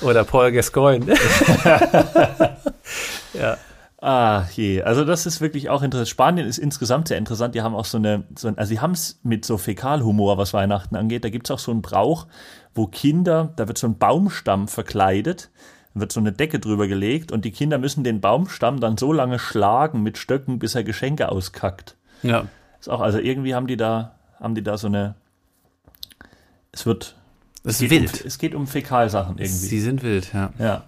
oder 0.00 0.24
Paul 0.24 0.52
Gascoigne. 0.52 1.04
ja. 3.34 3.58
Ah, 4.00 4.44
je. 4.54 4.80
Also 4.80 5.04
das 5.04 5.26
ist 5.26 5.42
wirklich 5.42 5.68
auch 5.68 5.82
interessant. 5.82 6.08
Spanien 6.08 6.46
ist 6.46 6.56
insgesamt 6.56 7.08
sehr 7.08 7.18
interessant. 7.18 7.54
Die 7.54 7.60
haben 7.60 7.74
auch 7.74 7.84
so 7.84 7.98
eine, 7.98 8.24
so 8.38 8.48
ein, 8.48 8.56
also 8.56 8.70
sie 8.70 8.80
haben 8.80 8.92
es 8.92 9.20
mit 9.22 9.44
so 9.44 9.58
Fäkalhumor, 9.58 10.38
was 10.38 10.54
Weihnachten 10.54 10.96
angeht. 10.96 11.24
Da 11.24 11.28
gibt 11.28 11.46
es 11.46 11.50
auch 11.50 11.58
so 11.58 11.72
einen 11.72 11.82
Brauch, 11.82 12.26
wo 12.74 12.86
Kinder, 12.86 13.52
da 13.56 13.68
wird 13.68 13.76
so 13.76 13.86
ein 13.86 13.98
Baumstamm 13.98 14.66
verkleidet 14.66 15.50
wird 15.94 16.12
so 16.12 16.20
eine 16.20 16.32
Decke 16.32 16.58
drüber 16.58 16.88
gelegt 16.88 17.32
und 17.32 17.44
die 17.44 17.52
Kinder 17.52 17.78
müssen 17.78 18.04
den 18.04 18.20
Baumstamm 18.20 18.80
dann 18.80 18.96
so 18.96 19.12
lange 19.12 19.38
schlagen 19.38 20.02
mit 20.02 20.18
Stöcken, 20.18 20.58
bis 20.58 20.74
er 20.74 20.84
Geschenke 20.84 21.30
auskackt. 21.30 21.96
Ja. 22.22 22.46
Ist 22.80 22.88
auch, 22.88 23.00
also 23.00 23.18
irgendwie 23.18 23.54
haben 23.54 23.66
die 23.66 23.76
da, 23.76 24.16
haben 24.40 24.54
die 24.54 24.62
da 24.62 24.76
so 24.76 24.88
eine, 24.88 25.14
es 26.72 26.84
wird, 26.84 27.16
es 27.62 27.80
ist 27.80 27.90
wild. 27.90 28.20
Um, 28.20 28.26
es 28.26 28.38
geht 28.38 28.54
um 28.54 28.66
Fäkalsachen 28.66 29.38
irgendwie. 29.38 29.66
Sie 29.66 29.80
sind 29.80 30.02
wild, 30.02 30.32
ja. 30.34 30.52
Ja. 30.58 30.84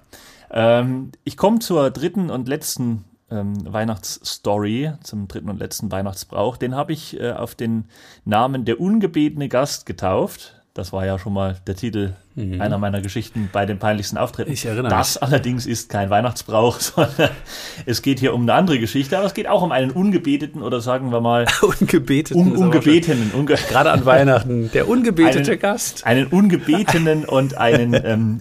Ähm, 0.50 1.12
ich 1.24 1.36
komme 1.36 1.60
zur 1.60 1.90
dritten 1.90 2.30
und 2.30 2.48
letzten 2.48 3.04
ähm, 3.30 3.72
Weihnachtsstory, 3.72 4.92
zum 5.02 5.28
dritten 5.28 5.48
und 5.48 5.58
letzten 5.58 5.90
Weihnachtsbrauch. 5.90 6.56
Den 6.56 6.74
habe 6.74 6.92
ich 6.92 7.18
äh, 7.18 7.32
auf 7.32 7.54
den 7.54 7.86
Namen 8.24 8.64
der 8.64 8.80
ungebetene 8.80 9.48
Gast 9.48 9.86
getauft. 9.86 10.60
Das 10.76 10.92
war 10.92 11.06
ja 11.06 11.18
schon 11.18 11.32
mal 11.32 11.56
der 11.66 11.74
Titel 11.74 12.12
mhm. 12.34 12.60
einer 12.60 12.76
meiner 12.76 13.00
Geschichten 13.00 13.48
bei 13.50 13.64
den 13.64 13.78
peinlichsten 13.78 14.18
Auftritten. 14.18 14.52
Ich 14.52 14.66
erinnere 14.66 14.90
das 14.90 15.14
mich. 15.14 15.22
allerdings 15.22 15.64
ist 15.64 15.88
kein 15.88 16.10
Weihnachtsbrauch, 16.10 16.80
sondern 16.80 17.30
es 17.86 18.02
geht 18.02 18.20
hier 18.20 18.34
um 18.34 18.42
eine 18.42 18.52
andere 18.52 18.78
Geschichte, 18.78 19.16
aber 19.16 19.26
es 19.26 19.32
geht 19.32 19.48
auch 19.48 19.62
um 19.62 19.72
einen 19.72 19.90
ungebeteten 19.90 20.62
oder 20.62 20.82
sagen 20.82 21.12
wir 21.12 21.22
mal 21.22 21.46
ungebeteten. 21.62 22.38
Un 22.38 22.56
ungebetenen. 22.56 23.30
Unge 23.32 23.54
Gerade 23.70 23.90
an 23.90 24.04
Weihnachten. 24.04 24.70
Der 24.72 24.86
ungebetete 24.86 25.52
einen, 25.52 25.60
Gast. 25.60 26.04
Einen 26.06 26.26
ungebetenen 26.26 27.24
und 27.24 27.56
einen, 27.56 27.94
ähm, 27.94 28.40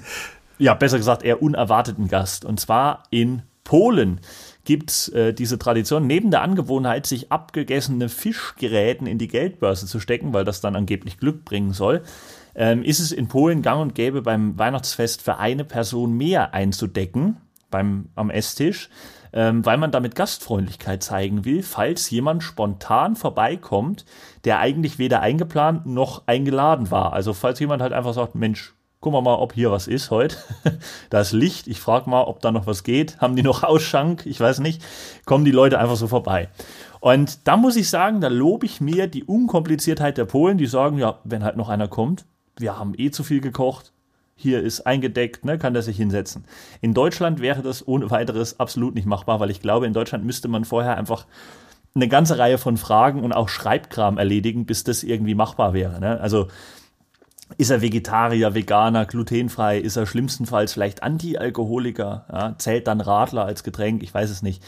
ja, 0.57 0.73
besser 0.73 0.97
gesagt, 0.97 1.23
eher 1.23 1.41
unerwarteten 1.41 2.09
Gast. 2.09 2.43
Und 2.43 2.59
zwar 2.59 3.03
in 3.11 3.43
Polen 3.65 4.21
gibt 4.63 5.09
äh, 5.09 5.33
diese 5.33 5.59
Tradition, 5.59 6.07
neben 6.07 6.31
der 6.31 6.41
Angewohnheit, 6.41 7.05
sich 7.05 7.31
abgegessene 7.31 8.07
Fischgeräten 8.07 9.05
in 9.05 9.17
die 9.17 9.27
Geldbörse 9.27 9.85
zu 9.87 9.99
stecken, 9.99 10.33
weil 10.33 10.45
das 10.45 10.61
dann 10.61 10.77
angeblich 10.77 11.17
Glück 11.17 11.43
bringen 11.43 11.73
soll, 11.73 12.01
ähm, 12.55 12.83
ist 12.83 12.99
es 12.99 13.11
in 13.11 13.27
Polen 13.27 13.61
gang 13.61 13.81
und 13.81 13.95
gäbe, 13.95 14.21
beim 14.21 14.57
Weihnachtsfest 14.57 15.21
für 15.21 15.37
eine 15.37 15.65
Person 15.65 16.13
mehr 16.13 16.53
einzudecken 16.53 17.37
beim, 17.69 18.09
am 18.15 18.29
Esstisch, 18.29 18.89
ähm, 19.33 19.65
weil 19.65 19.77
man 19.77 19.91
damit 19.91 20.15
Gastfreundlichkeit 20.15 21.03
zeigen 21.03 21.43
will, 21.43 21.61
falls 21.61 22.09
jemand 22.09 22.43
spontan 22.43 23.15
vorbeikommt, 23.15 24.05
der 24.45 24.59
eigentlich 24.59 24.97
weder 24.99 25.21
eingeplant 25.21 25.85
noch 25.85 26.23
eingeladen 26.27 26.91
war. 26.91 27.13
Also 27.13 27.33
falls 27.33 27.59
jemand 27.59 27.81
halt 27.81 27.91
einfach 27.91 28.13
sagt, 28.13 28.35
Mensch, 28.35 28.74
gucken 29.05 29.17
wir 29.17 29.21
mal, 29.21 29.35
ob 29.35 29.53
hier 29.53 29.69
was 29.69 29.85
ist 29.85 30.09
heute. 30.09 30.35
da 31.11 31.21
ist 31.21 31.31
Licht. 31.31 31.67
Ich 31.67 31.79
frage 31.79 32.09
mal, 32.09 32.23
ob 32.23 32.39
da 32.39 32.51
noch 32.51 32.65
was 32.65 32.83
geht. 32.83 33.21
Haben 33.21 33.35
die 33.35 33.43
noch 33.43 33.61
Ausschank? 33.61 34.25
Ich 34.25 34.39
weiß 34.39 34.61
nicht. 34.61 34.83
Kommen 35.25 35.45
die 35.45 35.51
Leute 35.51 35.77
einfach 35.77 35.95
so 35.95 36.07
vorbei. 36.07 36.49
Und 37.01 37.47
da 37.47 37.55
muss 37.55 37.75
ich 37.75 37.87
sagen, 37.87 38.19
da 38.19 38.29
lobe 38.29 38.65
ich 38.65 38.81
mir 38.81 39.05
die 39.05 39.23
Unkompliziertheit 39.23 40.17
der 40.17 40.25
Polen, 40.25 40.57
die 40.57 40.65
sagen, 40.65 40.97
ja, 40.97 41.19
wenn 41.23 41.43
halt 41.43 41.55
noch 41.55 41.69
einer 41.69 41.87
kommt, 41.87 42.25
wir 42.57 42.79
haben 42.79 42.95
eh 42.97 43.11
zu 43.11 43.23
viel 43.23 43.41
gekocht, 43.41 43.93
hier 44.33 44.63
ist 44.63 44.87
eingedeckt, 44.87 45.45
ne, 45.45 45.59
kann 45.59 45.73
der 45.73 45.83
sich 45.83 45.97
hinsetzen. 45.97 46.45
In 46.81 46.95
Deutschland 46.95 47.41
wäre 47.41 47.61
das 47.61 47.87
ohne 47.87 48.09
weiteres 48.09 48.59
absolut 48.59 48.95
nicht 48.95 49.05
machbar, 49.05 49.39
weil 49.39 49.51
ich 49.51 49.61
glaube, 49.61 49.85
in 49.85 49.93
Deutschland 49.93 50.25
müsste 50.25 50.47
man 50.47 50.65
vorher 50.65 50.97
einfach 50.97 51.27
eine 51.93 52.07
ganze 52.07 52.39
Reihe 52.39 52.57
von 52.57 52.75
Fragen 52.75 53.23
und 53.23 53.33
auch 53.33 53.49
Schreibkram 53.49 54.17
erledigen, 54.17 54.65
bis 54.65 54.83
das 54.83 55.03
irgendwie 55.03 55.35
machbar 55.35 55.75
wäre. 55.75 55.99
Ne? 55.99 56.19
Also 56.19 56.47
Ist 57.57 57.69
er 57.69 57.81
Vegetarier, 57.81 58.53
Veganer, 58.53 59.05
glutenfrei? 59.05 59.79
Ist 59.79 59.95
er 59.95 60.05
schlimmstenfalls 60.05 60.73
vielleicht 60.73 61.03
Anti-Alkoholiker? 61.03 62.25
Ja, 62.31 62.55
zählt 62.57 62.87
dann 62.87 62.99
Radler 62.99 63.45
als 63.45 63.63
Getränk? 63.63 64.03
Ich 64.03 64.13
weiß 64.13 64.29
es 64.29 64.41
nicht. 64.41 64.61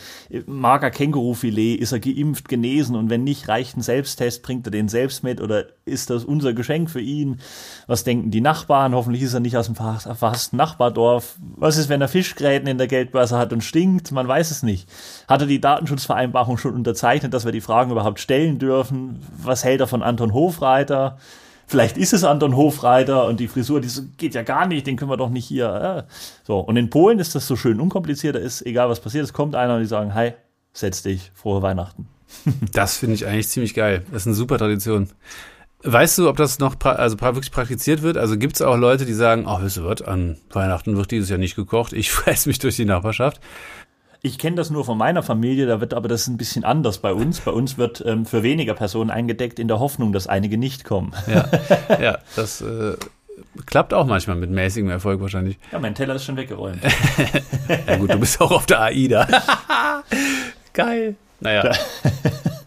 Mag 0.46 0.84
er 0.84 0.92
Kängurufilet? 0.92 1.76
Ist 1.76 1.92
er 1.92 2.00
geimpft, 2.00 2.48
genesen? 2.48 2.96
Und 2.96 3.10
wenn 3.10 3.26
nicht, 3.26 3.50
reicht 3.50 3.76
ein 3.76 3.82
Selbsttest? 3.82 4.42
Bringt 4.42 4.68
er 4.68 4.72
den 4.72 4.88
selbst 4.88 5.22
mit? 5.22 5.42
Oder 5.42 5.66
ist 5.84 6.10
das 6.10 6.24
unser 6.24 6.54
Geschenk 6.54 6.90
für 6.90 7.02
ihn? 7.02 7.42
Was 7.88 8.06
denken 8.06 8.32
die 8.32 8.42
Nachbarn? 8.42 8.96
Hoffentlich 8.96 9.24
ist 9.24 9.34
er 9.34 9.42
nicht 9.42 9.58
aus 9.58 9.66
dem 9.66 9.76
verhassten 9.76 10.56
Nachbardorf. 10.56 11.38
Was 11.58 11.78
ist, 11.78 11.90
wenn 11.90 12.02
er 12.02 12.08
Fischgräten 12.08 12.70
in 12.70 12.78
der 12.78 12.88
Geldbörse 12.88 13.38
hat 13.38 13.52
und 13.52 13.66
stinkt? 13.66 14.14
Man 14.14 14.30
weiß 14.30 14.50
es 14.50 14.64
nicht. 14.64 14.90
Hat 15.28 15.42
er 15.42 15.48
die 15.48 15.60
Datenschutzvereinbarung 15.60 16.58
schon 16.58 16.74
unterzeichnet, 16.76 17.34
dass 17.34 17.44
wir 17.44 17.52
die 17.52 17.62
Fragen 17.62 17.92
überhaupt 17.92 18.22
stellen 18.22 18.60
dürfen? 18.60 19.20
Was 19.38 19.66
hält 19.66 19.82
er 19.82 19.88
von 19.88 20.04
Anton 20.04 20.34
Hofreiter? 20.34 21.18
Vielleicht 21.70 21.98
ist 21.98 22.14
es 22.14 22.24
Anton 22.24 22.56
Hofreiter 22.56 23.26
und 23.26 23.42
die 23.42 23.50
Frisur, 23.50 23.82
die 23.82 23.90
geht 24.16 24.34
ja 24.34 24.42
gar 24.42 24.68
nicht, 24.68 24.88
den 24.88 24.96
können 24.96 25.12
wir 25.12 25.18
doch 25.18 25.30
nicht 25.30 25.46
hier. 25.46 26.06
Äh. 26.08 26.12
So, 26.44 26.60
und 26.60 26.78
in 26.78 26.90
Polen 26.90 27.20
ist 27.20 27.36
das 27.36 27.46
so 27.46 27.58
schön 27.58 27.82
unkompliziert, 27.82 28.36
da 28.36 28.40
ist 28.40 28.66
egal 28.66 28.90
was 28.90 29.02
passiert, 29.02 29.26
es 29.26 29.34
kommt 29.34 29.54
einer 29.54 29.76
und 29.76 29.82
die 29.82 29.88
sagen, 29.88 30.16
hi, 30.16 30.32
setz 30.72 31.04
dich, 31.04 31.32
frohe 31.36 31.62
Weihnachten. 31.62 32.08
das 32.72 32.98
finde 32.98 33.16
ich 33.16 33.28
eigentlich 33.28 33.50
ziemlich 33.50 33.74
geil. 33.74 34.04
Das 34.12 34.24
ist 34.24 34.28
eine 34.28 34.36
super 34.36 34.58
Tradition. 34.58 35.10
Weißt 35.84 36.18
du, 36.18 36.30
ob 36.30 36.38
das 36.38 36.58
noch 36.60 36.80
pra 36.80 36.94
also 36.94 37.20
wirklich 37.20 37.52
praktiziert 37.52 38.02
wird? 38.02 38.18
Also 38.18 38.38
gibt 38.38 38.56
es 38.56 38.62
auch 38.62 38.78
Leute, 38.78 39.06
die 39.06 39.14
sagen, 39.14 39.46
oh, 39.46 39.62
weißt 39.62 39.78
du 39.78 39.86
was, 39.86 40.02
an 40.02 40.38
Weihnachten 40.52 40.98
wird 40.98 41.12
dieses 41.12 41.30
Jahr 41.30 41.38
nicht 41.38 41.56
gekocht, 41.56 41.94
ich 41.94 42.12
fresse 42.14 42.48
mich 42.48 42.60
durch 42.60 42.78
die 42.78 42.86
Nachbarschaft. 42.86 43.42
Ich 44.22 44.38
kenne 44.38 44.56
das 44.56 44.70
nur 44.70 44.84
von 44.84 44.98
meiner 44.98 45.24
Familie, 45.24 45.68
da 45.68 45.80
wird 45.80 45.94
aber 45.94 46.08
das 46.08 46.28
ein 46.28 46.38
bisschen 46.38 46.64
anders 46.64 46.98
bei 47.00 47.14
uns. 47.14 47.42
Bei 47.42 47.52
uns 47.52 47.78
wird 47.78 48.04
ähm, 48.06 48.26
für 48.26 48.44
weniger 48.44 48.74
Personen 48.74 49.12
eingedeckt 49.12 49.60
in 49.60 49.68
der 49.68 49.80
Hoffnung, 49.80 50.12
dass 50.12 50.28
einige 50.28 50.58
nicht 50.58 50.84
kommen. 50.84 51.14
Ja, 51.28 51.50
ja 52.02 52.18
das 52.36 52.62
äh, 52.62 52.96
klappt 53.66 53.94
auch 53.94 54.06
manchmal 54.06 54.36
mit 54.36 54.50
mäßigem 54.50 54.90
Erfolg 54.90 55.22
wahrscheinlich. 55.22 55.58
Ja, 55.72 55.80
mein 55.80 55.96
Teller 55.96 56.16
ist 56.16 56.26
schon 56.26 56.38
weggeräumt. 56.38 56.80
ja 57.88 57.98
gut, 57.98 58.12
du 58.12 58.20
bist 58.20 58.42
auch 58.42 58.52
auf 58.52 58.66
der 58.66 58.82
AIDA. 58.82 59.28
Geil. 60.74 61.16
Naja, 61.40 61.72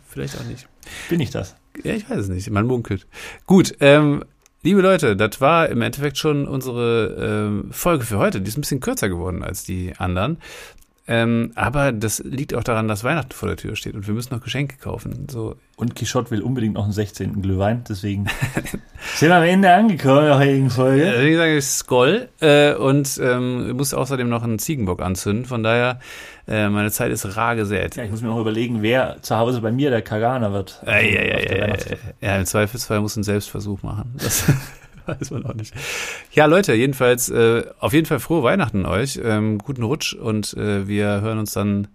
vielleicht 0.08 0.38
auch 0.38 0.44
nicht. 0.44 0.68
Bin 1.08 1.20
ich 1.20 1.30
das? 1.30 1.56
Ja, 1.82 1.92
ich 1.92 2.08
weiß 2.08 2.18
es 2.18 2.28
nicht. 2.28 2.48
Man 2.50 2.66
munkelt. 2.66 3.06
Gut, 3.46 3.74
ähm, 3.80 4.24
Liebe 4.62 4.82
Leute, 4.82 5.16
das 5.16 5.40
war 5.40 5.70
im 5.70 5.80
Endeffekt 5.80 6.18
schon 6.18 6.46
unsere 6.46 7.16
ähm, 7.18 7.72
Folge 7.72 8.04
für 8.04 8.18
heute. 8.18 8.42
Die 8.42 8.48
ist 8.50 8.58
ein 8.58 8.60
bisschen 8.60 8.80
kürzer 8.80 9.08
geworden 9.08 9.42
als 9.42 9.64
die 9.64 9.94
anderen. 9.96 10.36
Ähm, 11.08 11.52
aber 11.54 11.92
das 11.92 12.20
liegt 12.24 12.54
auch 12.54 12.62
daran, 12.62 12.86
dass 12.86 13.02
Weihnachten 13.02 13.32
vor 13.32 13.48
der 13.48 13.56
Tür 13.56 13.74
steht 13.74 13.94
und 13.94 14.06
wir 14.06 14.14
müssen 14.14 14.32
noch 14.34 14.42
Geschenke 14.42 14.76
kaufen. 14.76 15.26
So. 15.30 15.56
Und 15.76 15.96
Quichotte 15.96 16.30
will 16.30 16.42
unbedingt 16.42 16.74
noch 16.74 16.84
einen 16.84 16.92
16. 16.92 17.42
Glühwein, 17.42 17.82
deswegen 17.88 18.26
sind 19.16 19.28
wir 19.28 19.36
am 19.36 19.42
Ende 19.42 19.72
angekommen 19.72 20.20
in 20.20 20.26
der 20.26 20.38
heutigen 20.38 20.70
Folge. 20.70 21.06
Ja, 21.06 21.20
wie 21.22 21.30
gesagt, 21.30 21.50
ich 21.50 21.64
Skoll 21.64 22.28
äh, 22.40 22.74
und 22.74 23.18
ähm, 23.22 23.76
muss 23.76 23.94
außerdem 23.94 24.28
noch 24.28 24.42
einen 24.42 24.58
Ziegenbock 24.58 25.00
anzünden. 25.00 25.46
Von 25.46 25.62
daher, 25.62 25.98
äh, 26.46 26.68
meine 26.68 26.90
Zeit 26.90 27.10
ist 27.10 27.36
rar 27.36 27.56
gesät. 27.56 27.96
Ja, 27.96 28.04
ich 28.04 28.10
muss 28.10 28.22
mir 28.22 28.28
noch 28.28 28.40
überlegen, 28.40 28.82
wer 28.82 29.16
zu 29.22 29.36
Hause 29.36 29.60
bei 29.62 29.72
mir 29.72 29.90
der 29.90 30.02
Kaganer 30.02 30.52
wird. 30.52 30.82
Ja, 30.86 31.00
ja, 31.00 31.22
ja, 31.22 31.40
ja, 31.40 31.66
ja, 31.66 31.76
ja, 32.20 32.36
im 32.36 32.46
Zweifelsfall 32.46 33.00
muss 33.00 33.16
ein 33.16 33.24
Selbstversuch 33.24 33.82
machen. 33.82 34.14
Weiß 35.06 35.30
man 35.30 35.46
auch 35.46 35.54
nicht. 35.54 35.74
Ja, 36.32 36.46
Leute, 36.46 36.74
jedenfalls, 36.74 37.28
äh, 37.28 37.64
auf 37.78 37.92
jeden 37.92 38.06
Fall 38.06 38.20
frohe 38.20 38.42
Weihnachten 38.42 38.86
euch. 38.86 39.20
Ähm, 39.22 39.58
guten 39.58 39.82
Rutsch 39.82 40.14
und 40.14 40.54
äh, 40.54 40.86
wir 40.86 41.20
hören 41.20 41.38
uns 41.38 41.52
dann 41.52 41.88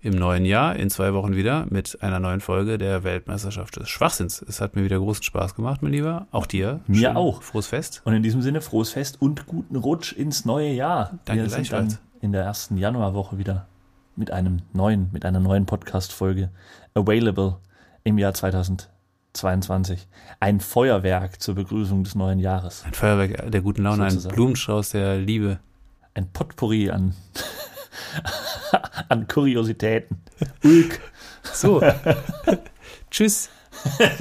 im 0.00 0.14
neuen 0.14 0.44
Jahr 0.44 0.76
in 0.76 0.90
zwei 0.90 1.12
Wochen 1.12 1.34
wieder 1.34 1.66
mit 1.70 2.02
einer 2.02 2.20
neuen 2.20 2.40
Folge 2.40 2.78
der 2.78 3.02
Weltmeisterschaft 3.02 3.76
des 3.76 3.88
Schwachsinns. 3.88 4.42
Es 4.42 4.60
hat 4.60 4.76
mir 4.76 4.84
wieder 4.84 4.98
großen 4.98 5.24
Spaß 5.24 5.54
gemacht, 5.54 5.82
mein 5.82 5.92
Lieber. 5.92 6.28
Auch 6.30 6.46
dir. 6.46 6.80
Mir 6.86 7.08
Schön. 7.08 7.16
auch. 7.16 7.42
Frohes 7.42 7.66
Fest. 7.66 8.02
Und 8.04 8.14
in 8.14 8.22
diesem 8.22 8.42
Sinne, 8.42 8.60
frohes 8.60 8.90
Fest 8.90 9.20
und 9.20 9.46
guten 9.46 9.76
Rutsch 9.76 10.12
ins 10.12 10.44
neue 10.44 10.70
Jahr. 10.70 11.18
Danke 11.24 11.42
wir 11.42 11.50
sind 11.50 11.72
dann 11.72 11.98
in 12.20 12.32
der 12.32 12.44
ersten 12.44 12.76
Januarwoche 12.76 13.38
wieder 13.38 13.66
mit 14.14 14.30
einem 14.30 14.62
neuen, 14.72 15.10
mit 15.12 15.24
einer 15.24 15.40
neuen 15.40 15.66
Podcast-Folge 15.66 16.50
available 16.94 17.56
im 18.04 18.18
Jahr 18.18 18.34
2020. 18.34 18.97
22. 19.38 20.06
Ein 20.40 20.60
Feuerwerk 20.60 21.40
zur 21.40 21.54
Begrüßung 21.54 22.04
des 22.04 22.14
neuen 22.14 22.38
Jahres. 22.38 22.84
Ein 22.84 22.94
Feuerwerk 22.94 23.50
der 23.50 23.60
guten 23.60 23.82
Laune, 23.82 24.10
sozusagen. 24.10 24.32
ein 24.32 24.36
Blumenstrauß 24.36 24.90
der 24.90 25.16
Liebe. 25.18 25.58
Ein 26.14 26.30
Potpourri 26.32 26.90
an, 26.90 27.14
an 29.08 29.26
Kuriositäten. 29.28 30.18
Ulk. 30.64 31.00
So. 31.50 31.80
Tschüss. 33.10 33.48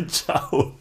Ciao. 0.07 0.75